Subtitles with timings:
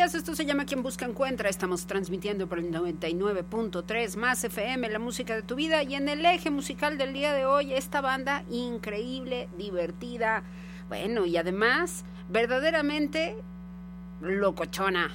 [0.00, 1.50] Esto se llama Quien Busca Encuentra.
[1.50, 5.82] Estamos transmitiendo por el 99.3 más FM, la música de tu vida.
[5.82, 10.42] Y en el eje musical del día de hoy, esta banda increíble, divertida,
[10.88, 13.36] bueno, y además verdaderamente
[14.22, 15.10] locochona.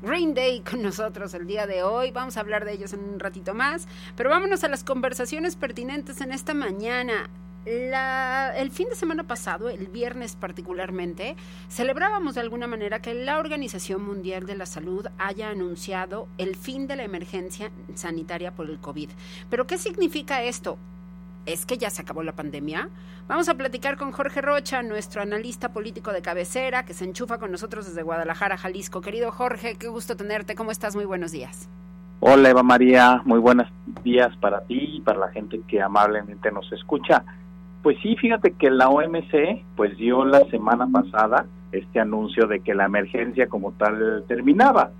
[0.00, 2.10] Green Day con nosotros el día de hoy.
[2.10, 3.86] Vamos a hablar de ellos en un ratito más.
[4.16, 7.28] Pero vámonos a las conversaciones pertinentes en esta mañana
[7.64, 11.36] el fin de semana pasado, el viernes particularmente,
[11.68, 16.86] celebrábamos de alguna manera que la Organización Mundial de la Salud haya anunciado el fin
[16.86, 19.10] de la emergencia sanitaria por el COVID.
[19.48, 20.76] Pero ¿qué significa esto?
[21.46, 22.88] ¿Es que ya se acabó la pandemia?
[23.28, 27.52] Vamos a platicar con Jorge Rocha, nuestro analista político de cabecera, que se enchufa con
[27.52, 29.00] nosotros desde Guadalajara, Jalisco.
[29.00, 30.54] Querido Jorge, qué gusto tenerte.
[30.54, 30.94] ¿Cómo estás?
[30.94, 31.68] Muy buenos días.
[32.24, 33.66] Hola Eva María, muy buenos
[34.04, 37.24] días para ti y para la gente que amablemente nos escucha.
[37.82, 42.74] Pues sí, fíjate que la OMC pues dio la semana pasada este anuncio de que
[42.74, 44.90] la emergencia como tal terminaba.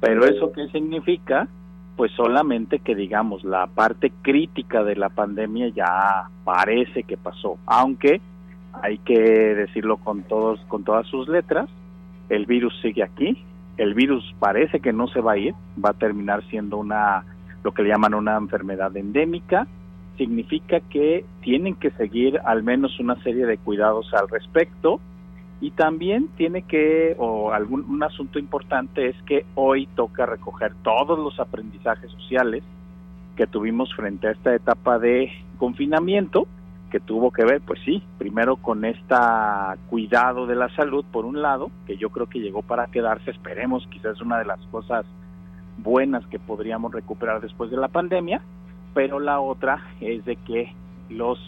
[0.00, 1.48] Pero eso qué significa?
[1.96, 8.20] Pues solamente que digamos la parte crítica de la pandemia ya parece que pasó, aunque
[8.72, 11.68] hay que decirlo con todos con todas sus letras,
[12.28, 13.44] el virus sigue aquí,
[13.76, 15.54] el virus parece que no se va a ir,
[15.84, 17.24] va a terminar siendo una
[17.62, 19.66] lo que le llaman una enfermedad endémica
[20.16, 25.00] significa que tienen que seguir al menos una serie de cuidados al respecto.
[25.60, 31.18] Y también tiene que, o algún un asunto importante es que hoy toca recoger todos
[31.18, 32.64] los aprendizajes sociales
[33.36, 36.48] que tuvimos frente a esta etapa de confinamiento,
[36.90, 39.14] que tuvo que ver, pues sí, primero con este
[39.88, 43.86] cuidado de la salud, por un lado, que yo creo que llegó para quedarse, esperemos,
[43.86, 45.06] quizás una de las cosas
[45.78, 48.42] buenas que podríamos recuperar después de la pandemia,
[48.94, 50.72] pero la otra es de que
[51.08, 51.38] los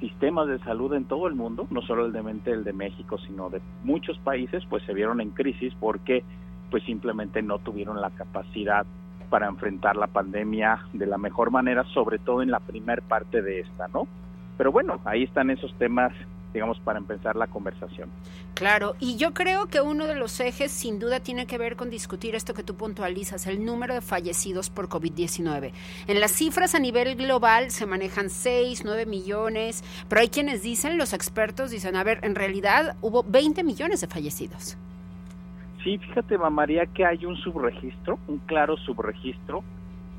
[0.00, 4.18] sistemas de salud en todo el mundo, no solo el de México, sino de muchos
[4.18, 6.24] países, pues se vieron en crisis porque
[6.70, 8.86] pues simplemente no tuvieron la capacidad
[9.28, 13.60] para enfrentar la pandemia de la mejor manera, sobre todo en la primer parte de
[13.60, 14.08] esta, ¿no?
[14.56, 16.12] Pero bueno, ahí están esos temas
[16.52, 18.10] digamos, para empezar la conversación.
[18.54, 21.90] Claro, y yo creo que uno de los ejes sin duda tiene que ver con
[21.90, 25.72] discutir esto que tú puntualizas, el número de fallecidos por COVID-19.
[26.06, 30.98] En las cifras a nivel global se manejan 6, 9 millones, pero hay quienes dicen,
[30.98, 34.76] los expertos dicen, a ver, en realidad hubo 20 millones de fallecidos.
[35.84, 39.64] Sí, fíjate, María, que hay un subregistro, un claro subregistro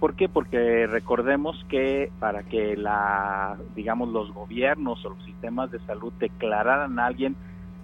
[0.01, 0.27] ¿Por qué?
[0.27, 6.97] Porque recordemos que para que la, digamos, los gobiernos o los sistemas de salud declararan
[6.97, 7.35] a alguien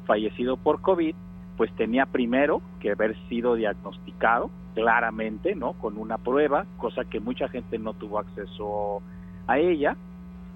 [0.08, 1.14] fallecido por COVID,
[1.58, 5.74] pues tenía primero que haber sido diagnosticado claramente, ¿no?
[5.74, 9.04] Con una prueba, cosa que mucha gente no tuvo acceso
[9.46, 9.96] a ella,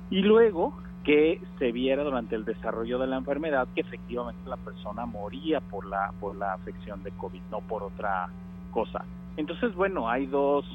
[0.09, 0.73] y luego
[1.03, 5.85] que se viera durante el desarrollo de la enfermedad que efectivamente la persona moría por
[5.85, 8.29] la por la afección de COVID, no por otra
[8.71, 9.05] cosa.
[9.37, 10.65] Entonces, bueno, hay dos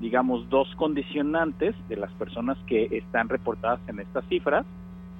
[0.00, 4.66] digamos, dos condicionantes de las personas que están reportadas en estas cifras,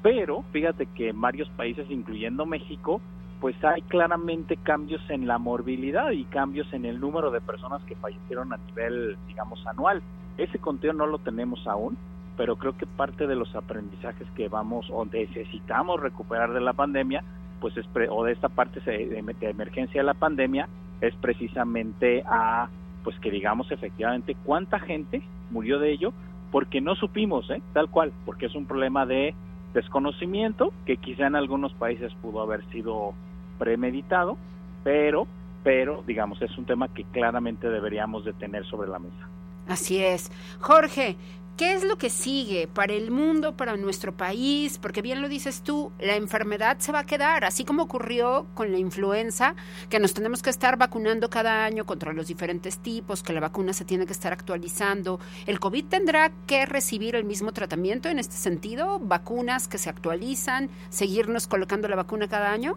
[0.03, 3.01] pero fíjate que en varios países, incluyendo México,
[3.41, 7.97] pues hay claramente cambios en la morbilidad y cambios en el número de personas que
[7.97, 10.03] fallecieron a nivel, digamos, anual.
[10.39, 11.97] Ese conteo no lo tenemos aún,
[12.37, 17.23] pero creo que parte de los aprendizajes que vamos o necesitamos recuperar de la pandemia,
[17.61, 20.69] pues es o de esta parte de emergencia de la pandemia,
[21.01, 22.69] es precisamente a
[23.05, 26.13] pues que digamos efectivamente cuánta gente murió de ello,
[26.51, 27.63] porque no supimos, ¿eh?
[27.73, 29.35] tal cual, porque es un problema de
[29.75, 33.13] desconocimiento que quizá en algunos países pudo haber sido
[33.59, 34.39] premeditado,
[34.83, 35.27] pero,
[35.63, 39.29] pero digamos es un tema que claramente deberíamos de tener sobre la mesa.
[39.69, 40.31] Así es.
[40.61, 41.17] Jorge,
[41.57, 44.77] ¿Qué es lo que sigue para el mundo, para nuestro país?
[44.79, 48.73] Porque bien lo dices tú, la enfermedad se va a quedar, así como ocurrió con
[48.73, 49.55] la influenza,
[49.89, 53.73] que nos tenemos que estar vacunando cada año contra los diferentes tipos, que la vacuna
[53.73, 55.21] se tiene que estar actualizando.
[55.47, 58.99] ¿El COVID tendrá que recibir el mismo tratamiento en este sentido?
[58.99, 60.71] ¿Vacunas que se actualizan?
[60.89, 62.75] ¿Seguirnos colocando la vacuna cada año?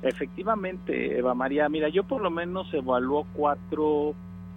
[0.00, 1.68] Efectivamente, Eva María.
[1.68, 4.14] Mira, yo por lo menos evaluó cuatro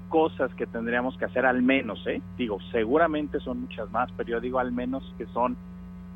[0.10, 2.22] cosas que tendríamos que hacer al menos, ¿eh?
[2.38, 5.58] Digo, seguramente son muchas más, pero yo digo al menos que son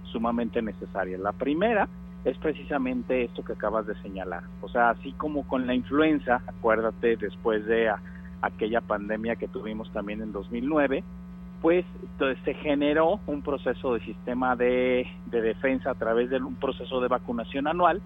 [0.03, 1.19] sumamente necesarias.
[1.19, 1.88] La primera
[2.25, 4.44] es precisamente esto que acabas de señalar.
[4.62, 7.91] O sea, así como con la influenza, acuérdate, después de
[8.41, 11.03] aquella pandemia que tuvimos también en 2009,
[11.62, 11.86] pues
[12.45, 17.09] se generó un proceso de sistema de, de defensa a través de un proceso de
[17.09, 18.01] vacunación anual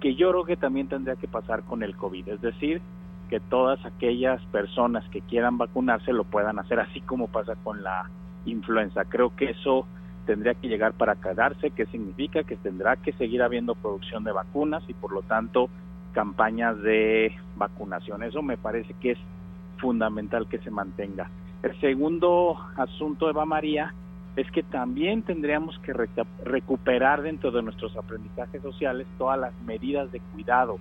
[0.00, 2.28] que yo creo que también tendría que pasar con el COVID.
[2.28, 2.80] Es decir,
[3.28, 8.08] que todas aquellas personas que quieran vacunarse lo puedan hacer, así como pasa con la
[8.44, 9.04] influenza.
[9.04, 9.86] Creo que eso
[10.26, 14.82] tendría que llegar para quedarse, que significa que tendrá que seguir habiendo producción de vacunas
[14.88, 15.68] y por lo tanto
[16.12, 18.22] campañas de vacunación.
[18.22, 19.18] Eso me parece que es
[19.78, 21.30] fundamental que se mantenga.
[21.62, 23.92] El segundo asunto, Eva María,
[24.36, 25.94] es que también tendríamos que
[26.44, 30.78] recuperar dentro de nuestros aprendizajes sociales todas las medidas de cuidado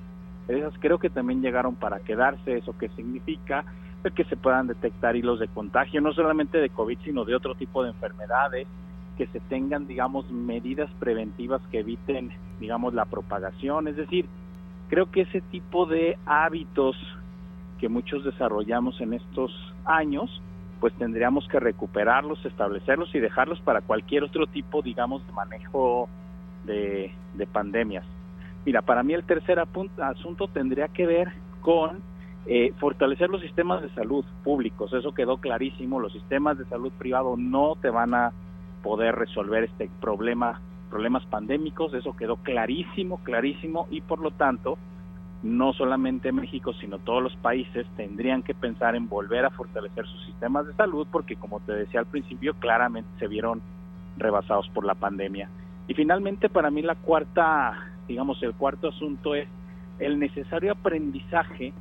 [0.47, 3.65] esas creo que también llegaron para quedarse, eso que significa
[4.11, 7.83] que se puedan detectar hilos de contagio, no solamente de COVID, sino de otro tipo
[7.83, 8.67] de enfermedades,
[9.17, 13.87] que se tengan, digamos, medidas preventivas que eviten, digamos, la propagación.
[13.87, 14.27] Es decir,
[14.89, 16.95] creo que ese tipo de hábitos
[17.79, 19.51] que muchos desarrollamos en estos
[19.85, 20.41] años,
[20.79, 26.09] pues tendríamos que recuperarlos, establecerlos y dejarlos para cualquier otro tipo, digamos, de manejo
[26.65, 28.05] de, de pandemias.
[28.65, 31.31] Mira, para mí el tercer asunto tendría que ver
[31.61, 32.01] con
[32.47, 34.91] eh, fortalecer los sistemas de salud públicos.
[34.93, 35.99] Eso quedó clarísimo.
[35.99, 38.33] Los sistemas de salud privado no te van a
[38.83, 41.93] poder resolver este problema, problemas pandémicos.
[41.93, 43.87] Eso quedó clarísimo, clarísimo.
[43.91, 44.77] Y por lo tanto,
[45.43, 50.25] no solamente México, sino todos los países tendrían que pensar en volver a fortalecer sus
[50.25, 53.61] sistemas de salud, porque como te decía al principio, claramente se vieron
[54.17, 55.49] rebasados por la pandemia.
[55.87, 59.47] Y finalmente, para mí la cuarta digamos, el cuarto asunto es
[59.99, 61.73] el necesario aprendizaje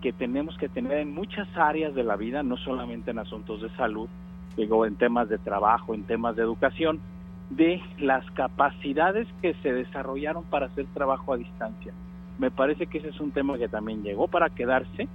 [0.00, 3.70] que tenemos que tener en muchas áreas de la vida, no solamente en asuntos de
[3.70, 4.08] salud,
[4.56, 7.00] digo, en temas de trabajo, en temas de educación,
[7.50, 11.92] de las capacidades que se desarrollaron para hacer trabajo a distancia.
[12.38, 15.08] Me parece que ese es un tema que también llegó para quedarse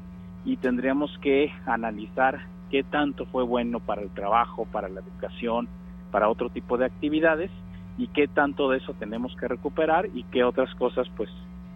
[0.45, 2.39] y tendríamos que analizar
[2.71, 5.67] qué tanto fue bueno para el trabajo, para la educación,
[6.11, 7.51] para otro tipo de actividades
[7.99, 11.29] y qué tanto de eso tenemos que recuperar y qué otras cosas pues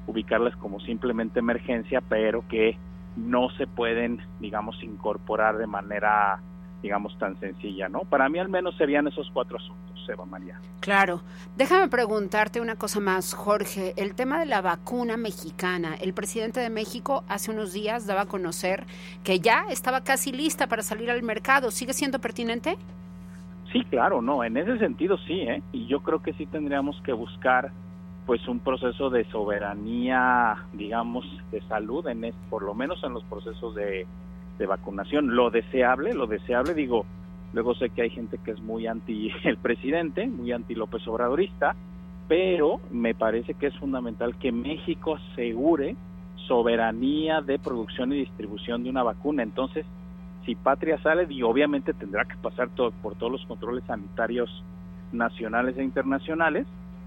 [0.08, 2.78] ubicarlas como simplemente emergencia, pero que
[3.18, 6.42] no se pueden, digamos, incorporar de manera,
[6.82, 8.00] digamos, tan sencilla, ¿no?
[8.00, 10.60] Para mí al menos serían esos cuatro asuntos, Eva María.
[10.80, 11.22] Claro.
[11.58, 13.94] Déjame preguntarte una cosa más, Jorge.
[13.98, 15.96] El tema de la vacuna mexicana.
[15.96, 18.86] El presidente de México hace unos días daba a conocer
[19.26, 21.70] que ya estaba casi lista para salir al mercado.
[21.70, 22.78] ¿Sigue siendo pertinente?
[23.74, 25.64] Sí, claro, no, en ese sentido sí, ¿eh?
[25.72, 27.72] Y yo creo que sí tendríamos que buscar
[28.28, 33.74] pues un proceso de soberanía, digamos, de salud, en por lo menos en los procesos
[33.74, 34.06] de,
[34.60, 35.36] de vacunación.
[35.36, 37.06] Lo deseable, lo deseable, digo,
[37.52, 41.76] luego sé que hay gente que es muy anti el presidente, muy anti López Obradorista,
[42.28, 45.96] pero me parece que es fundamental que México asegure
[46.48, 49.42] soberanía de producción y distribución de una vacuna.
[49.42, 49.84] Entonces,
[50.46, 52.70] si Patria sale, y obviamente tendrá que pasar
[53.02, 54.64] por todos los controles sanitarios
[55.12, 56.66] nacionales e internacionales,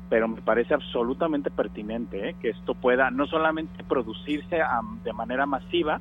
[0.08, 2.36] pero me parece absolutamente pertinente ¿eh?
[2.40, 4.58] que esto pueda no solamente producirse
[5.04, 6.00] de manera masiva,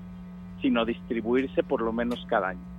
[0.62, 2.76] sino distribuirse por lo menos cada año.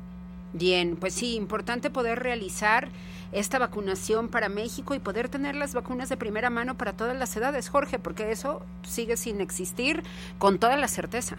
[0.52, 2.88] Bien, pues sí, importante poder realizar
[3.32, 7.36] esta vacunación para México y poder tener las vacunas de primera mano para todas las
[7.36, 10.02] edades, Jorge, porque eso sigue sin existir
[10.38, 11.36] con toda la certeza.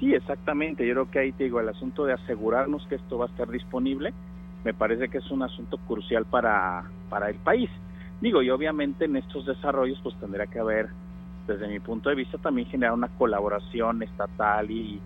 [0.00, 0.86] Sí, exactamente.
[0.86, 3.48] Yo creo que ahí te digo, el asunto de asegurarnos que esto va a estar
[3.48, 4.14] disponible,
[4.64, 7.70] me parece que es un asunto crucial para, para el país.
[8.20, 10.88] Digo, y obviamente en estos desarrollos pues tendría que haber,
[11.46, 15.00] desde mi punto de vista, también generar una colaboración estatal y,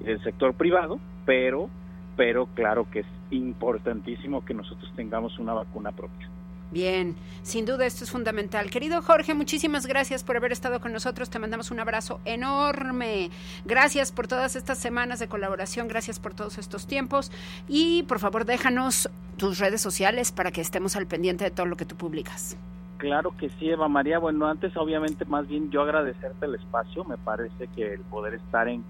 [0.00, 1.70] y del sector privado, pero,
[2.16, 6.28] pero claro que es importantísimo que nosotros tengamos una vacuna propia.
[6.74, 7.14] Bien,
[7.44, 8.68] sin duda esto es fundamental.
[8.68, 11.30] Querido Jorge, muchísimas gracias por haber estado con nosotros.
[11.30, 13.30] Te mandamos un abrazo enorme.
[13.64, 17.30] Gracias por todas estas semanas de colaboración, gracias por todos estos tiempos
[17.68, 21.76] y por favor déjanos tus redes sociales para que estemos al pendiente de todo lo
[21.76, 22.56] que tú publicas.
[22.98, 24.18] Claro que sí, Eva María.
[24.18, 27.04] Bueno, antes obviamente más bien yo agradecerte el espacio.
[27.04, 28.82] Me parece que el poder estar en,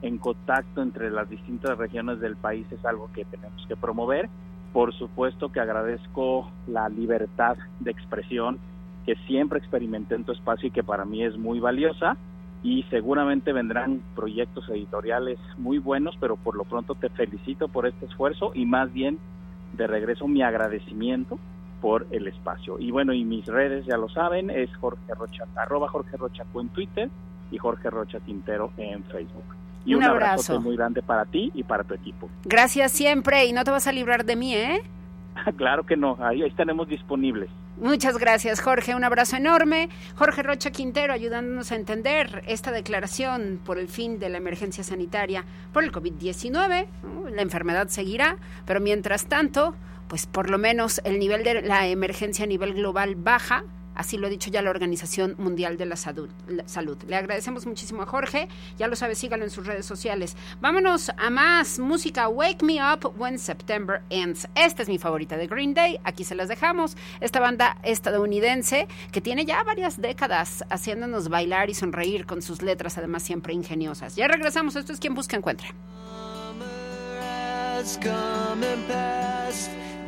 [0.00, 4.30] en contacto entre las distintas regiones del país es algo que tenemos que promover.
[4.76, 8.58] Por supuesto que agradezco la libertad de expresión
[9.06, 12.18] que siempre experimenté en tu espacio y que para mí es muy valiosa
[12.62, 18.04] y seguramente vendrán proyectos editoriales muy buenos, pero por lo pronto te felicito por este
[18.04, 19.18] esfuerzo y más bien
[19.72, 21.38] de regreso mi agradecimiento
[21.80, 22.78] por el espacio.
[22.78, 26.68] Y bueno, y mis redes ya lo saben, es Jorge Rocha, arroba Jorge Rochaco en
[26.68, 27.08] Twitter
[27.50, 29.56] y Jorge Rocha Tintero en Facebook.
[29.86, 32.28] Y un, abrazo muy grande para ti y para tu equipo.
[32.44, 34.82] Gracias siempre y no te vas a librar de mí, ¿eh?
[35.56, 37.48] claro que no, ahí, ahí estaremos disponibles.
[37.78, 38.94] Muchas gracias, Jorge.
[38.94, 39.90] Un abrazo enorme.
[40.16, 45.44] Jorge Rocha Quintero ayudándonos a entender esta declaración por el fin de la emergencia sanitaria
[45.74, 46.86] por el COVID-19.
[47.32, 49.74] La enfermedad seguirá, pero mientras tanto,
[50.08, 53.64] pues por lo menos el nivel de la emergencia a nivel global baja
[53.96, 56.28] Así lo ha dicho ya la Organización Mundial de la Salud.
[57.06, 58.48] Le agradecemos muchísimo a Jorge.
[58.78, 60.36] Ya lo sabe, sígalo en sus redes sociales.
[60.60, 62.28] Vámonos a más música.
[62.28, 64.46] Wake Me Up When September Ends.
[64.54, 65.98] Esta es mi favorita de Green Day.
[66.04, 66.96] Aquí se las dejamos.
[67.20, 72.98] Esta banda estadounidense que tiene ya varias décadas haciéndonos bailar y sonreír con sus letras,
[72.98, 74.16] además siempre ingeniosas.
[74.16, 74.76] Ya regresamos.
[74.76, 75.68] Esto es Quien Busca Encuentra.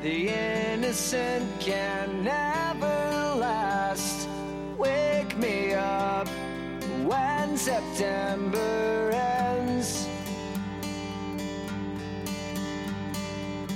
[0.08, 4.26] The innocent can never last.
[4.78, 6.26] Wake me up
[7.04, 10.08] when September ends.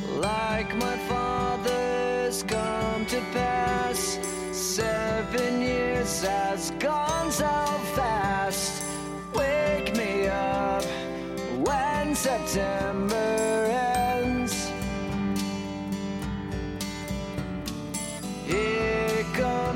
[0.08, 4.18] Like my father's come to pass,
[4.52, 8.82] seven years has gone so fast.
[9.34, 10.82] Wake me up
[11.68, 13.51] when September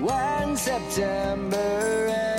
[0.00, 2.37] when September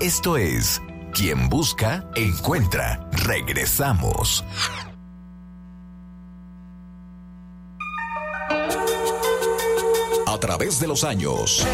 [0.00, 0.80] Esto es
[1.12, 3.04] Quien Busca, Encuentra.
[3.24, 4.44] Regresamos.
[10.24, 11.66] A través de los años.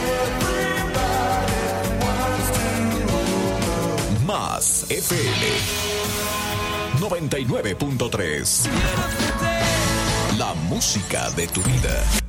[4.27, 5.47] Más FM
[7.01, 8.69] 99.3.
[10.39, 12.24] La música de tu vida.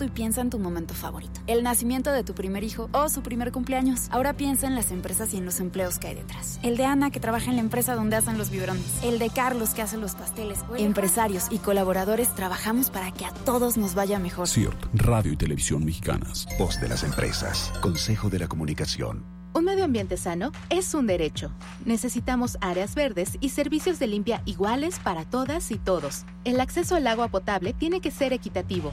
[0.00, 1.40] Y piensa en tu momento favorito.
[1.46, 4.08] El nacimiento de tu primer hijo o su primer cumpleaños.
[4.10, 6.60] Ahora piensa en las empresas y en los empleos que hay detrás.
[6.62, 9.02] El de Ana que trabaja en la empresa donde hacen los biberones.
[9.02, 10.60] El de Carlos que hace los pasteles.
[10.76, 14.46] Empresarios y colaboradores trabajamos para que a todos nos vaya mejor.
[14.46, 16.46] CIRT, Radio y Televisión Mexicanas.
[16.58, 17.72] Voz de las empresas.
[17.80, 19.38] Consejo de la Comunicación.
[19.54, 21.50] Un medio ambiente sano es un derecho.
[21.84, 26.24] Necesitamos áreas verdes y servicios de limpia iguales para todas y todos.
[26.44, 28.92] El acceso al agua potable tiene que ser equitativo,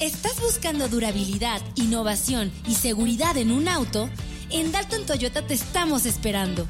[0.00, 4.10] ¿Estás buscando durabilidad, innovación y seguridad en un auto?
[4.50, 6.66] En Dalton Toyota te estamos esperando.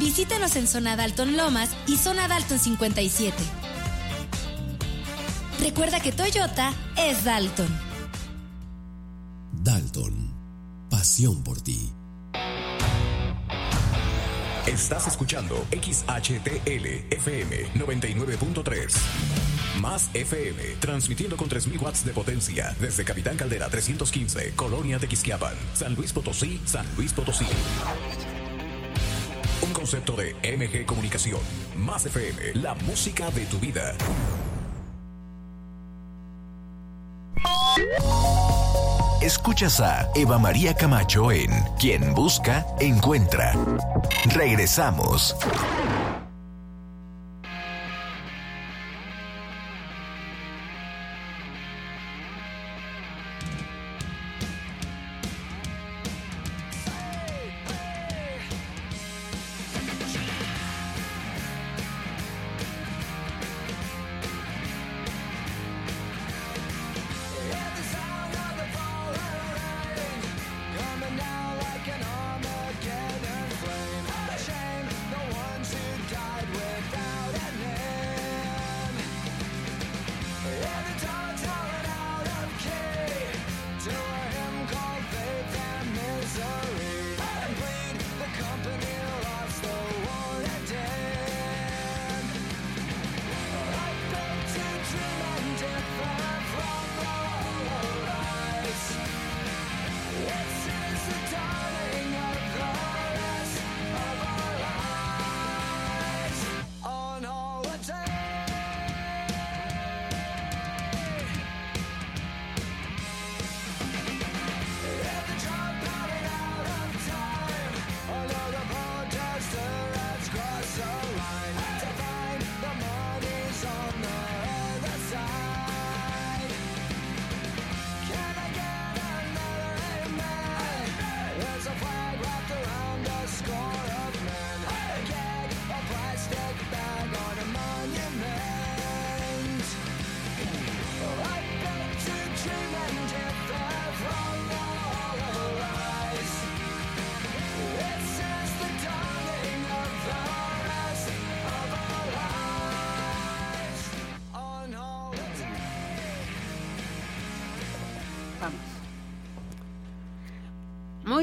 [0.00, 3.36] Visítanos en Zona Dalton Lomas y Zona Dalton 57.
[5.60, 7.68] Recuerda que Toyota es Dalton.
[9.52, 10.32] Dalton.
[10.88, 11.90] Pasión por ti.
[14.66, 19.53] Estás escuchando XHTL FM 99.3.
[19.80, 25.54] Más FM, transmitiendo con 3.000 watts de potencia desde Capitán Caldera 315, Colonia de Quisquiapan,
[25.74, 27.46] San Luis Potosí, San Luis Potosí.
[29.62, 31.40] Un concepto de MG Comunicación.
[31.76, 33.94] Más FM, la música de tu vida.
[39.20, 43.54] Escuchas a Eva María Camacho en Quien Busca, Encuentra.
[44.34, 45.34] Regresamos.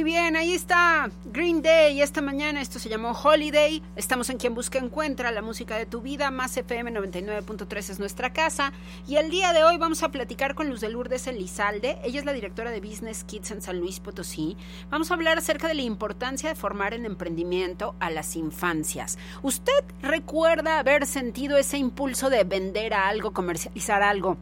[0.03, 2.01] Bien, ahí está Green Day.
[2.01, 3.83] Esta mañana esto se llamó Holiday.
[3.95, 6.31] Estamos en Quien Busca Encuentra, la música de tu vida.
[6.31, 8.73] Más FM 99.3 es nuestra casa.
[9.07, 11.99] Y el día de hoy vamos a platicar con Luz de Lourdes Elizalde.
[12.03, 14.57] Ella es la directora de Business Kids en San Luis Potosí.
[14.89, 19.19] Vamos a hablar acerca de la importancia de formar en emprendimiento a las infancias.
[19.43, 24.37] ¿Usted recuerda haber sentido ese impulso de vender algo, comercializar algo?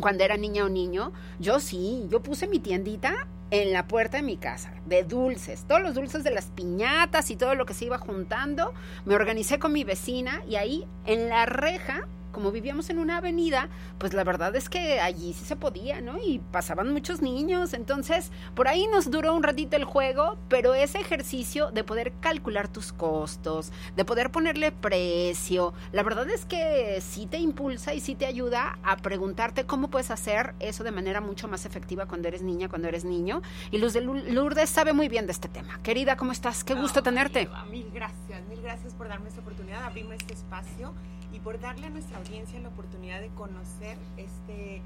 [0.00, 4.22] Cuando era niña o niño, yo sí, yo puse mi tiendita en la puerta de
[4.22, 7.84] mi casa, de dulces, todos los dulces de las piñatas y todo lo que se
[7.84, 8.72] iba juntando.
[9.04, 13.68] Me organicé con mi vecina y ahí en la reja como vivíamos en una avenida,
[13.98, 16.18] pues la verdad es que allí sí se podía, ¿no?
[16.18, 20.98] Y pasaban muchos niños, entonces por ahí nos duró un ratito el juego, pero ese
[20.98, 27.26] ejercicio de poder calcular tus costos, de poder ponerle precio, la verdad es que sí
[27.26, 31.48] te impulsa y sí te ayuda a preguntarte cómo puedes hacer eso de manera mucho
[31.48, 33.42] más efectiva cuando eres niña, cuando eres niño.
[33.70, 35.80] Y Luz de Lourdes sabe muy bien de este tema.
[35.82, 36.64] Querida, ¿cómo estás?
[36.64, 37.48] Qué gusto tenerte.
[37.70, 40.94] Mil gracias, mil gracias por darme esta oportunidad abrirme este espacio
[41.32, 44.82] y por darle a nuestra audiencia la oportunidad de conocer este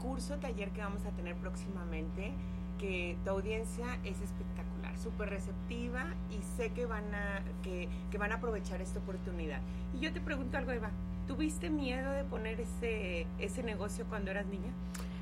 [0.00, 2.32] curso, taller que vamos a tener próximamente,
[2.78, 8.36] que tu audiencia es espectacular, súper receptiva y sé que van, a, que, van a
[8.36, 9.60] aprovechar esta oportunidad.
[9.94, 10.90] Y yo te pregunto algo, Eva,
[11.28, 14.72] ¿tuviste miedo de poner ese, ese negocio cuando eras niña?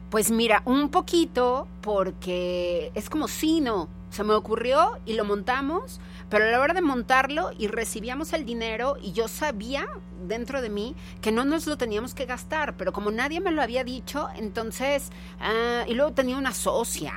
[0.08, 6.00] Pues mira, un poquito porque es como si no, se me ocurrió y lo montamos,
[6.28, 9.86] pero a la hora de montarlo y recibíamos el dinero y yo sabía
[10.26, 13.62] dentro de mí que no nos lo teníamos que gastar, pero como nadie me lo
[13.62, 17.14] había dicho, entonces, ah, y luego tenía una socia.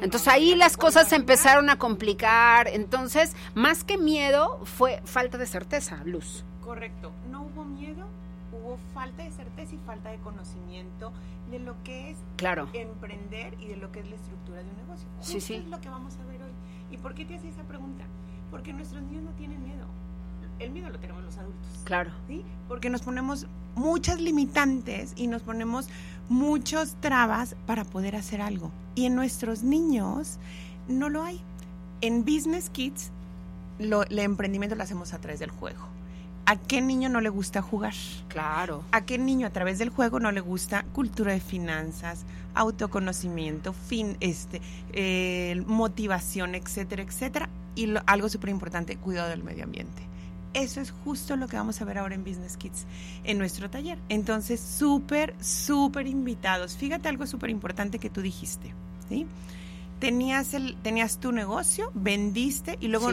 [0.00, 5.46] entonces ahí las cosas se empezaron a complicar, entonces más que miedo fue falta de
[5.46, 6.44] certeza, Luz.
[6.60, 7.12] Correcto,
[8.94, 11.12] falta de certeza y falta de conocimiento
[11.50, 12.68] de lo que es claro.
[12.72, 15.08] emprender y de lo que es la estructura de un negocio.
[15.20, 15.54] sí, sí.
[15.54, 16.52] es lo que vamos a ver hoy.
[16.90, 18.04] ¿Y por qué te hace esa pregunta?
[18.50, 19.86] Porque nuestros niños no tienen miedo.
[20.58, 21.66] El miedo lo tenemos los adultos.
[21.84, 22.10] Claro.
[22.28, 22.44] ¿sí?
[22.68, 25.88] Porque nos ponemos muchas limitantes y nos ponemos
[26.28, 28.70] muchos trabas para poder hacer algo.
[28.94, 30.38] Y en nuestros niños
[30.88, 31.40] no lo hay.
[32.00, 33.10] En Business Kids,
[33.78, 35.91] lo, el emprendimiento lo hacemos a través del juego.
[36.44, 37.94] ¿A qué niño no le gusta jugar?
[38.28, 38.82] Claro.
[38.90, 42.24] ¿A qué niño a través del juego no le gusta cultura de finanzas,
[42.54, 44.60] autoconocimiento, fin, este,
[44.92, 47.48] eh, motivación, etcétera, etcétera?
[47.76, 50.02] Y algo súper importante, cuidado del medio ambiente.
[50.52, 52.86] Eso es justo lo que vamos a ver ahora en Business Kids,
[53.22, 53.98] en nuestro taller.
[54.08, 56.76] Entonces, súper, súper invitados.
[56.76, 58.74] Fíjate algo súper importante que tú dijiste,
[59.08, 59.26] ¿sí?
[60.00, 63.12] Tenías, el, tenías tu negocio, vendiste y luego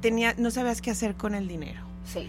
[0.00, 1.82] tenía, no sabías qué hacer con el dinero.
[2.06, 2.28] Sí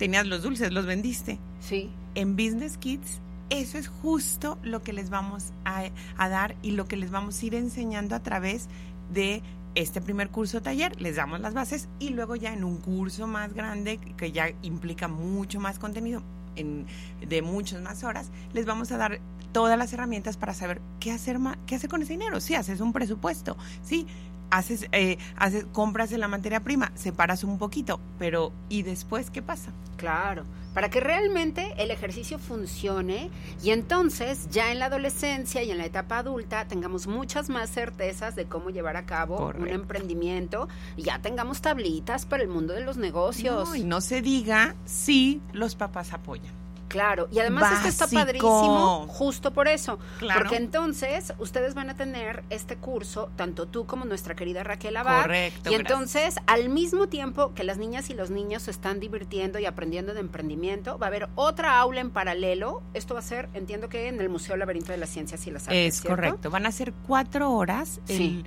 [0.00, 1.38] tenías los dulces, los vendiste.
[1.60, 1.90] Sí.
[2.14, 6.96] En Business Kids, eso es justo lo que les vamos a, dar y lo que
[6.96, 8.68] les vamos a ir enseñando a través
[9.12, 9.42] de
[9.74, 13.52] este primer curso taller, les damos las bases y luego ya en un curso más
[13.52, 16.22] grande que ya implica mucho más contenido
[16.56, 16.86] en,
[17.20, 19.20] de muchas más horas, les vamos a dar
[19.52, 22.40] todas las herramientas para saber qué hacer, qué hacer con ese dinero.
[22.40, 24.06] Si haces un presupuesto, sí,
[24.50, 29.42] haces, eh, haces compras de la materia prima, separas un poquito, pero ¿y después qué
[29.42, 29.72] pasa?
[29.96, 33.30] Claro, para que realmente el ejercicio funcione
[33.62, 38.36] y entonces ya en la adolescencia y en la etapa adulta tengamos muchas más certezas
[38.36, 42.82] de cómo llevar a cabo un emprendimiento y ya tengamos tablitas para el mundo de
[42.82, 43.76] los negocios.
[43.76, 46.60] y no se diga si los papás apoyan.
[46.90, 52.42] Claro, y además esto está padrísimo justo por eso, porque entonces ustedes van a tener
[52.50, 57.54] este curso, tanto tú como nuestra querida Raquel Abad, Correcto, y entonces al mismo tiempo
[57.54, 61.10] que las niñas y los niños se están divirtiendo y aprendiendo de emprendimiento, va a
[61.10, 64.90] haber otra aula en paralelo, esto va a ser, entiendo que en el Museo Laberinto
[64.90, 65.94] de las Ciencias y las Artes.
[65.94, 68.44] Es correcto, van a ser cuatro horas, el,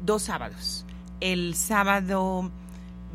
[0.00, 0.86] dos sábados,
[1.20, 2.50] el sábado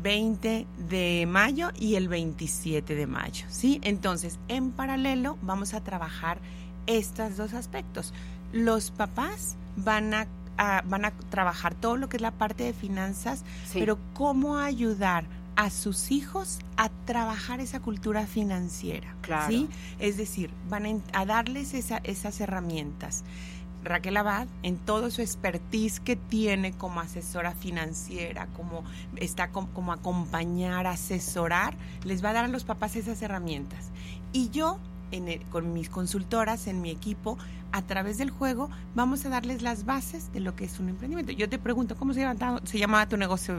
[0.02, 3.80] 20 de mayo y el 27 de mayo, ¿sí?
[3.82, 6.38] Entonces, en paralelo vamos a trabajar
[6.86, 8.12] estos dos aspectos.
[8.52, 13.44] Los papás van a, van a trabajar todo lo que es la parte de finanzas,
[13.72, 15.24] pero cómo ayudar
[15.58, 19.48] a sus hijos a trabajar esa cultura financiera, claro.
[19.48, 19.68] ¿sí?
[19.98, 23.24] Es decir, van a, darles esas herramientas.
[23.84, 28.84] Raquel Abad, en todo su expertise que tiene como asesora financiera, como
[29.16, 33.90] está como, acompañar, asesorar, les va a dar a los papás esas herramientas.
[34.32, 34.78] Y yo,
[35.50, 37.38] con mis consultoras, en mi equipo,
[37.72, 41.32] a través del juego, vamos a darles las bases de lo que es un emprendimiento.
[41.32, 43.56] Yo te pregunto, ¿cómo se, llama, se llamaba tu negocio?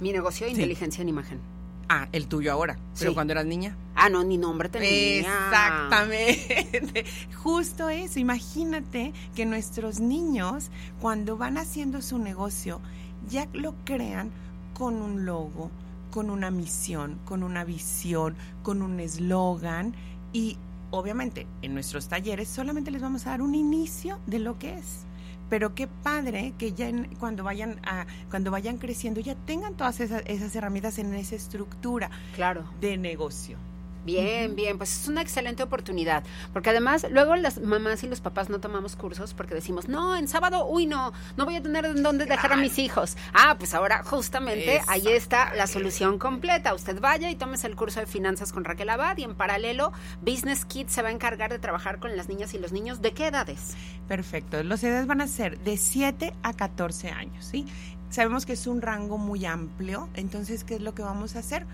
[0.00, 1.61] Mi negocio de inteligencia en imagen.
[1.94, 2.78] Ah, el tuyo ahora.
[2.98, 3.76] Pero cuando eras niña.
[3.94, 5.18] Ah, no, ni nombre tenía.
[5.18, 7.04] Exactamente.
[7.36, 8.18] Justo eso.
[8.18, 10.70] Imagínate que nuestros niños,
[11.02, 12.80] cuando van haciendo su negocio,
[13.28, 14.30] ya lo crean
[14.72, 15.70] con un logo,
[16.10, 19.94] con una misión, con una visión, con un eslogan
[20.32, 20.56] y
[20.92, 25.04] obviamente en nuestros talleres solamente les vamos a dar un inicio de lo que es
[25.52, 30.22] pero qué padre que ya cuando vayan a, cuando vayan creciendo ya tengan todas esas,
[30.24, 32.64] esas herramientas en esa estructura claro.
[32.80, 33.58] de negocio.
[34.04, 38.50] Bien, bien, pues es una excelente oportunidad, porque además luego las mamás y los papás
[38.50, 42.02] no tomamos cursos porque decimos, no, en sábado, uy, no, no voy a tener en
[42.02, 43.16] dónde dejar a mis hijos.
[43.32, 46.74] Ah, pues ahora justamente ahí está la solución completa.
[46.74, 50.64] Usted vaya y tómese el curso de finanzas con Raquel Abad y en paralelo Business
[50.64, 53.02] Kids se va a encargar de trabajar con las niñas y los niños.
[53.02, 53.76] ¿De qué edades?
[54.08, 57.66] Perfecto, los edades van a ser de 7 a 14 años, ¿sí?
[58.10, 61.64] Sabemos que es un rango muy amplio, entonces, ¿qué es lo que vamos a hacer?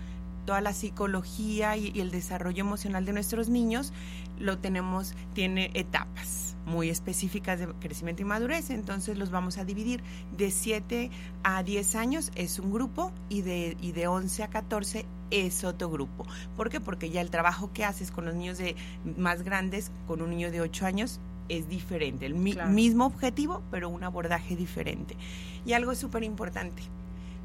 [0.45, 3.93] Toda la psicología y, y, el desarrollo emocional de nuestros niños
[4.39, 10.01] lo tenemos, tiene etapas muy específicas de crecimiento y madurez, entonces los vamos a dividir
[10.37, 11.09] de 7
[11.43, 15.89] a 10 años es un grupo y de, y de 11 a 14 es otro
[15.89, 16.25] grupo.
[16.55, 16.79] ¿Por qué?
[16.79, 18.75] Porque ya el trabajo que haces con los niños de
[19.17, 22.69] más grandes, con un niño de 8 años, es diferente, el mi, claro.
[22.69, 25.17] mismo objetivo, pero un abordaje diferente.
[25.65, 26.83] Y algo súper importante,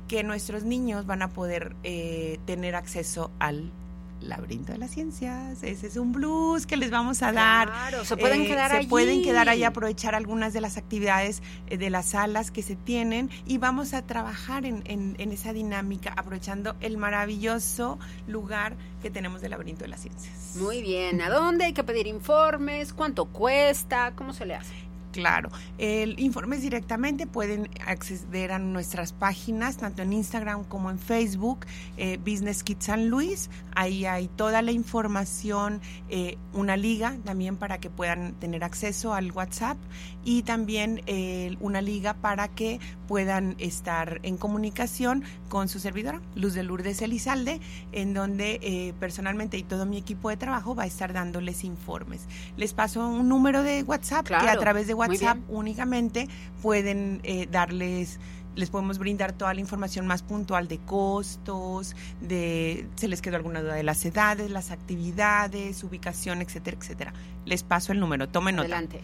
[0.09, 3.73] que nuestros niños van a poder eh, tener acceso al
[4.21, 5.63] laberinto de las ciencias.
[5.63, 7.69] Ese es un blues que les vamos a dar.
[7.69, 8.87] Claro, se pueden eh, quedar se allí.
[8.87, 13.31] pueden quedar ahí, aprovechar algunas de las actividades eh, de las salas que se tienen
[13.47, 19.41] y vamos a trabajar en, en, en, esa dinámica, aprovechando el maravilloso lugar que tenemos
[19.41, 20.57] del laberinto de las ciencias.
[20.57, 21.21] Muy bien.
[21.21, 22.93] ¿A dónde hay que pedir informes?
[22.93, 24.13] ¿Cuánto cuesta?
[24.17, 24.75] ¿Cómo se le hace?
[25.15, 25.49] Claro,
[25.79, 32.19] el informes directamente pueden acceder a nuestras páginas, tanto en Instagram como en Facebook, eh,
[32.19, 33.49] Business Kids San Luis.
[33.77, 39.31] Ahí hay toda la información, eh, una liga también para que puedan tener acceso al
[39.31, 39.77] WhatsApp
[40.25, 46.55] y también eh, una liga para que puedan estar en comunicación con su servidora, Luz
[46.55, 47.61] de Lourdes Elizalde,
[47.93, 52.27] en donde personalmente y todo mi equipo de trabajo va a estar dándoles informes.
[52.57, 55.04] Les paso un número de WhatsApp claro, que a través de WhatsApp
[55.49, 56.29] únicamente
[56.63, 58.19] pueden eh, darles
[58.57, 63.61] les podemos brindar toda la información más puntual de costos, de si les quedó alguna
[63.63, 67.13] duda de las edades, las actividades, ubicación, etcétera, etcétera.
[67.45, 68.67] Les paso el número, tomen nota.
[68.67, 69.01] Adelante.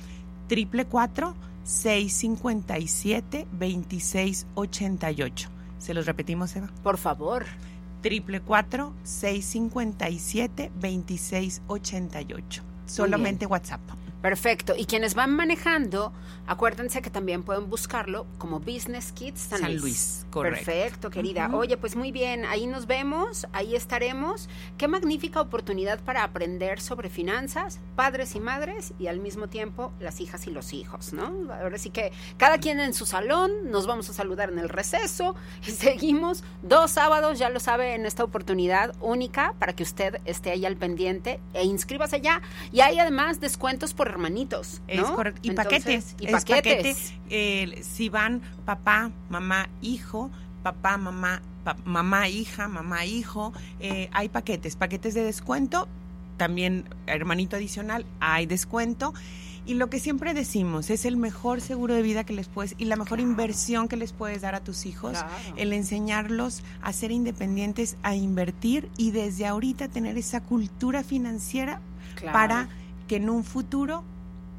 [0.48, 1.34] Triple cuatro
[1.64, 5.48] 657 2688.
[5.78, 6.68] Se los repetimos, Eva.
[6.82, 7.46] Por favor.
[8.02, 12.62] Triple cuatro 657 2688.
[12.86, 13.80] Solamente WhatsApp.
[14.22, 14.74] Perfecto.
[14.76, 16.12] Y quienes van manejando,
[16.46, 20.26] acuérdense que también pueden buscarlo como Business Kids San, San Luis.
[20.30, 20.64] Correcto.
[20.64, 21.48] Perfecto, querida.
[21.48, 21.58] Uh -huh.
[21.58, 24.48] Oye, pues muy bien, ahí nos vemos, ahí estaremos.
[24.76, 30.20] Qué magnífica oportunidad para aprender sobre finanzas, padres y madres, y al mismo tiempo las
[30.20, 31.52] hijas y los hijos, ¿no?
[31.52, 35.34] Ahora sí que cada quien en su salón, nos vamos a saludar en el receso
[35.66, 40.50] y seguimos dos sábados, ya lo sabe, en esta oportunidad única para que usted esté
[40.50, 42.42] ahí al pendiente e inscríbase ya.
[42.72, 44.82] Y hay además descuentos por hermanitos.
[44.86, 45.02] ¿no?
[45.02, 45.40] Es correcto.
[45.42, 46.16] Y Entonces, paquetes.
[46.20, 46.62] Y es paquetes.
[46.64, 46.96] paquete,
[47.30, 50.30] eh, si van papá, mamá, hijo,
[50.62, 55.88] papá, mamá, pa mamá, hija, mamá, hijo, eh, hay paquetes, paquetes de descuento,
[56.36, 59.14] también hermanito adicional, hay descuento.
[59.66, 62.86] Y lo que siempre decimos es el mejor seguro de vida que les puedes y
[62.86, 63.30] la mejor claro.
[63.30, 65.28] inversión que les puedes dar a tus hijos, claro.
[65.56, 71.80] el enseñarlos a ser independientes, a invertir y desde ahorita tener esa cultura financiera
[72.16, 72.32] claro.
[72.32, 72.68] para
[73.10, 74.04] que en un futuro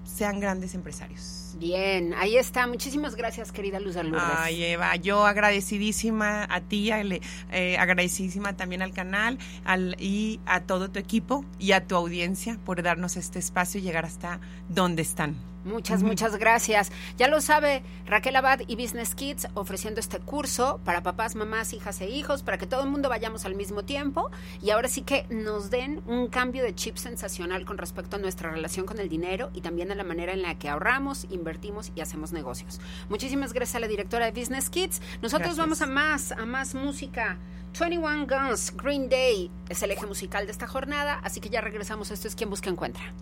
[0.04, 1.56] sean grandes empresarios.
[1.58, 2.68] Bien, ahí está.
[2.68, 4.22] Muchísimas gracias, querida Luz Lourdes.
[4.36, 10.92] Ay, Eva, yo agradecidísima a ti, eh, agradecidísima también al canal al, y a todo
[10.92, 15.51] tu equipo y a tu audiencia por darnos este espacio y llegar hasta donde están.
[15.64, 16.92] Muchas, muchas gracias.
[17.18, 22.02] Ya lo sabe Raquel Abad y Business Kids ofreciendo este curso para papás, mamás, hijas
[22.02, 25.26] e hijos, para que todo el mundo vayamos al mismo tiempo y ahora sí que
[25.30, 29.52] nos den un cambio de chip sensacional con respecto a nuestra relación con el dinero
[29.54, 32.80] y también a la manera en la que ahorramos, invertimos y hacemos negocios.
[33.10, 35.02] Muchísimas gracias a la directora de Business Kids.
[35.22, 35.58] Nosotros gracias.
[35.58, 37.38] vamos a más, a más música.
[37.80, 42.12] 21 Guns, Green Day es el eje musical de esta jornada, así que ya regresamos.
[42.12, 43.14] Esto es Quien Busca Encuentra.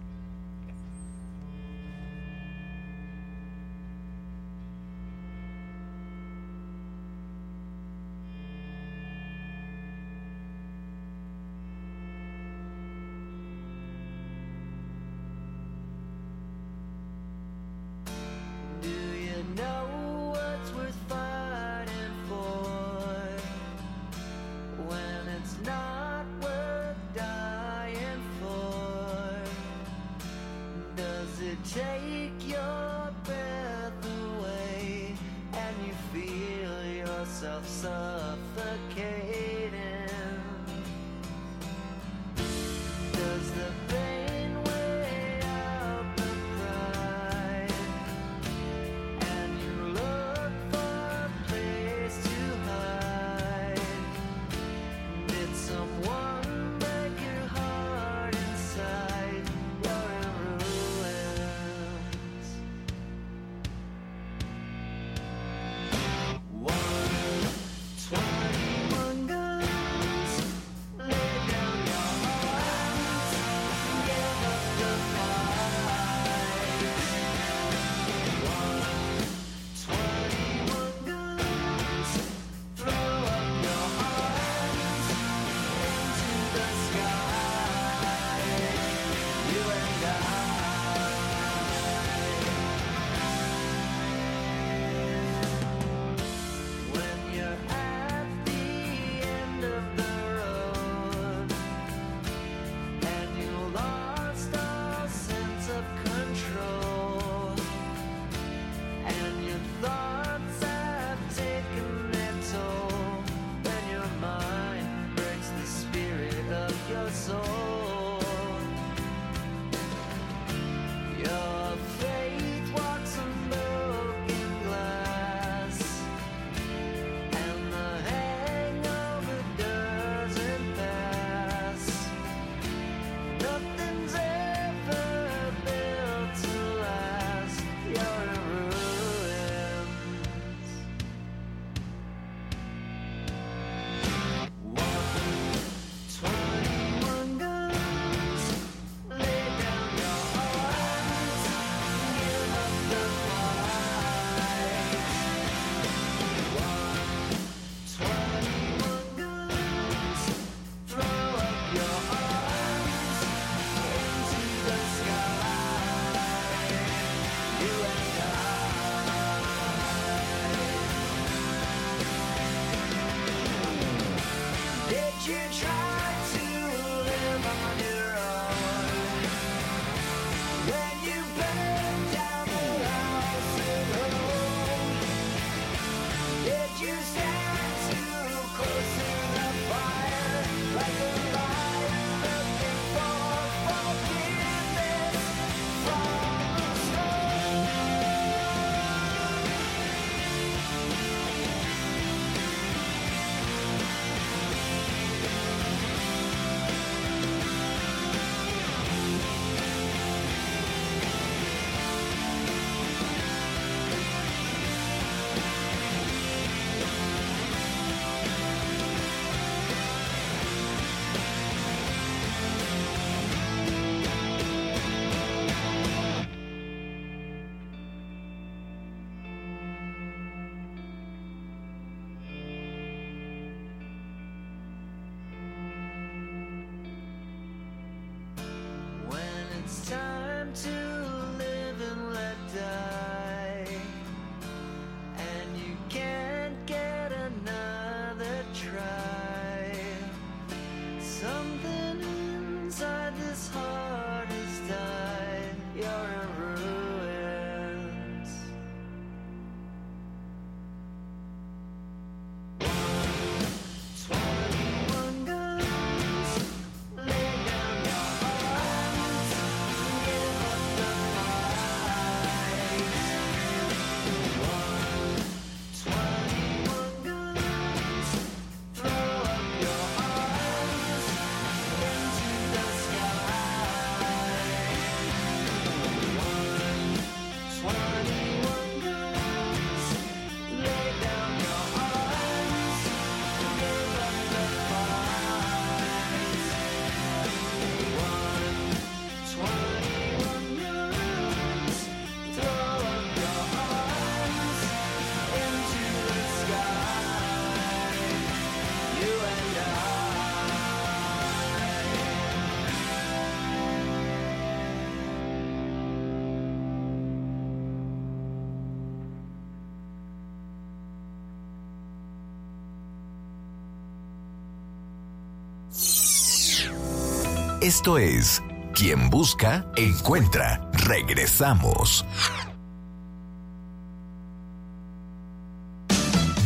[327.69, 328.41] Esto es
[328.73, 330.59] Quien Busca, Encuentra.
[330.73, 332.03] Regresamos.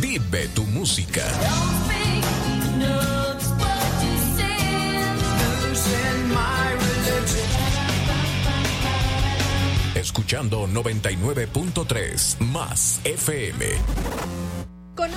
[0.02, 1.22] Vive tu música.
[9.94, 14.33] Escuchando 99.3 más FM.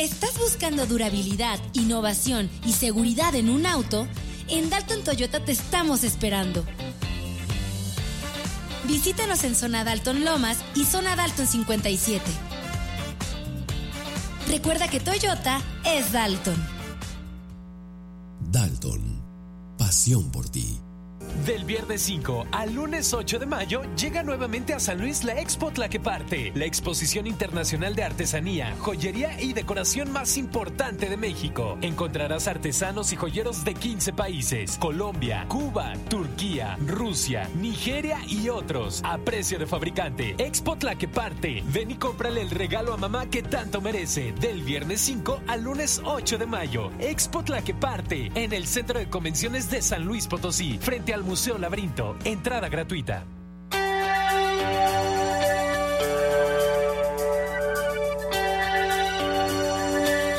[0.00, 4.08] ¿Estás buscando durabilidad, innovación y seguridad en un auto?
[4.48, 6.64] En Dalton Toyota te estamos esperando.
[8.88, 12.24] Visítanos en Zona Dalton Lomas y Zona Dalton 57.
[14.48, 16.56] Recuerda que Toyota es Dalton.
[18.50, 19.22] Dalton,
[19.76, 20.80] pasión por ti.
[21.46, 25.70] Del viernes 5 al lunes 8 de mayo llega nuevamente a San Luis la Expo
[25.70, 31.78] Tlaqueparte, la exposición internacional de artesanía, joyería y decoración más importante de México.
[31.80, 39.00] Encontrarás artesanos y joyeros de 15 países: Colombia, Cuba, Turquía, Rusia, Nigeria y otros.
[39.04, 40.34] A precio de fabricante.
[40.36, 41.62] Expo Tlaqueparte.
[41.72, 44.32] Ven y cómprale el regalo a mamá que tanto merece.
[44.32, 46.90] Del viernes 5 al lunes 8 de mayo.
[46.98, 52.16] Expo Tlaqueparte en el Centro de Convenciones de San Luis Potosí, frente al Museo Laberinto.
[52.24, 53.24] Entrada gratuita.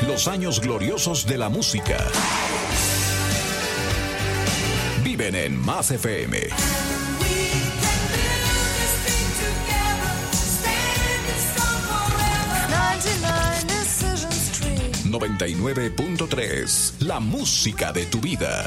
[0.06, 1.98] Los años gloriosos de la música.
[5.04, 6.48] Viven en Más FM.
[15.04, 18.66] 99.3 La música de tu vida.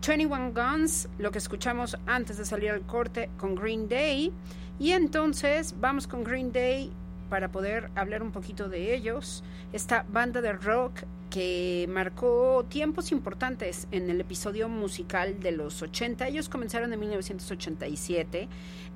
[0.00, 4.32] 21 Guns, lo que escuchamos antes de salir al corte con Green Day.
[4.78, 6.90] Y entonces vamos con Green Day
[7.28, 9.44] para poder hablar un poquito de ellos.
[9.74, 16.26] Esta banda de rock que marcó tiempos importantes en el episodio musical de los 80.
[16.28, 18.48] Ellos comenzaron en 1987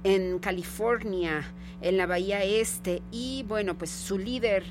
[0.05, 1.45] en California,
[1.83, 3.03] en la Bahía Este.
[3.13, 4.65] Y bueno, pues su líder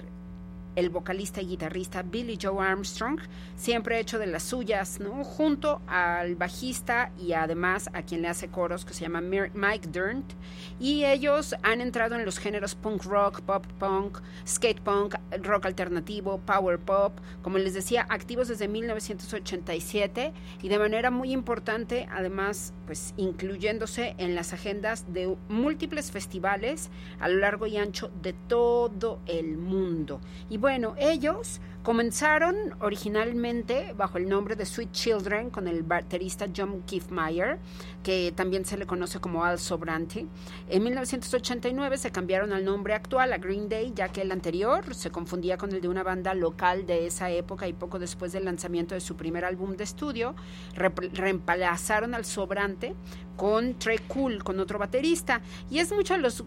[0.75, 3.19] el vocalista y guitarrista Billy Joe Armstrong,
[3.55, 5.23] siempre ha hecho de las suyas, ¿no?
[5.23, 10.33] Junto al bajista y además a quien le hace coros, que se llama Mike Durnt.
[10.79, 16.39] Y ellos han entrado en los géneros punk rock, pop punk, skate punk, rock alternativo,
[16.39, 23.13] power pop, como les decía, activos desde 1987 y de manera muy importante, además, pues
[23.17, 29.57] incluyéndose en las agendas de múltiples festivales a lo largo y ancho de todo el
[29.57, 30.19] mundo.
[30.49, 36.83] Y bueno, ellos comenzaron originalmente bajo el nombre de Sweet Children con el baterista John
[36.83, 37.59] Kiffmeyer,
[38.01, 40.25] que también se le conoce como Al Sobranti.
[40.69, 45.11] En 1989 se cambiaron al nombre actual a Green Day, ya que el anterior se
[45.11, 48.95] confundía con el de una banda local de esa época y poco después del lanzamiento
[48.95, 50.33] de su primer álbum de estudio,
[50.75, 52.95] reemplazaron al Sobrante
[53.35, 55.41] con Trey Cool, con otro baterista.
[55.69, 56.45] Y es mucho los,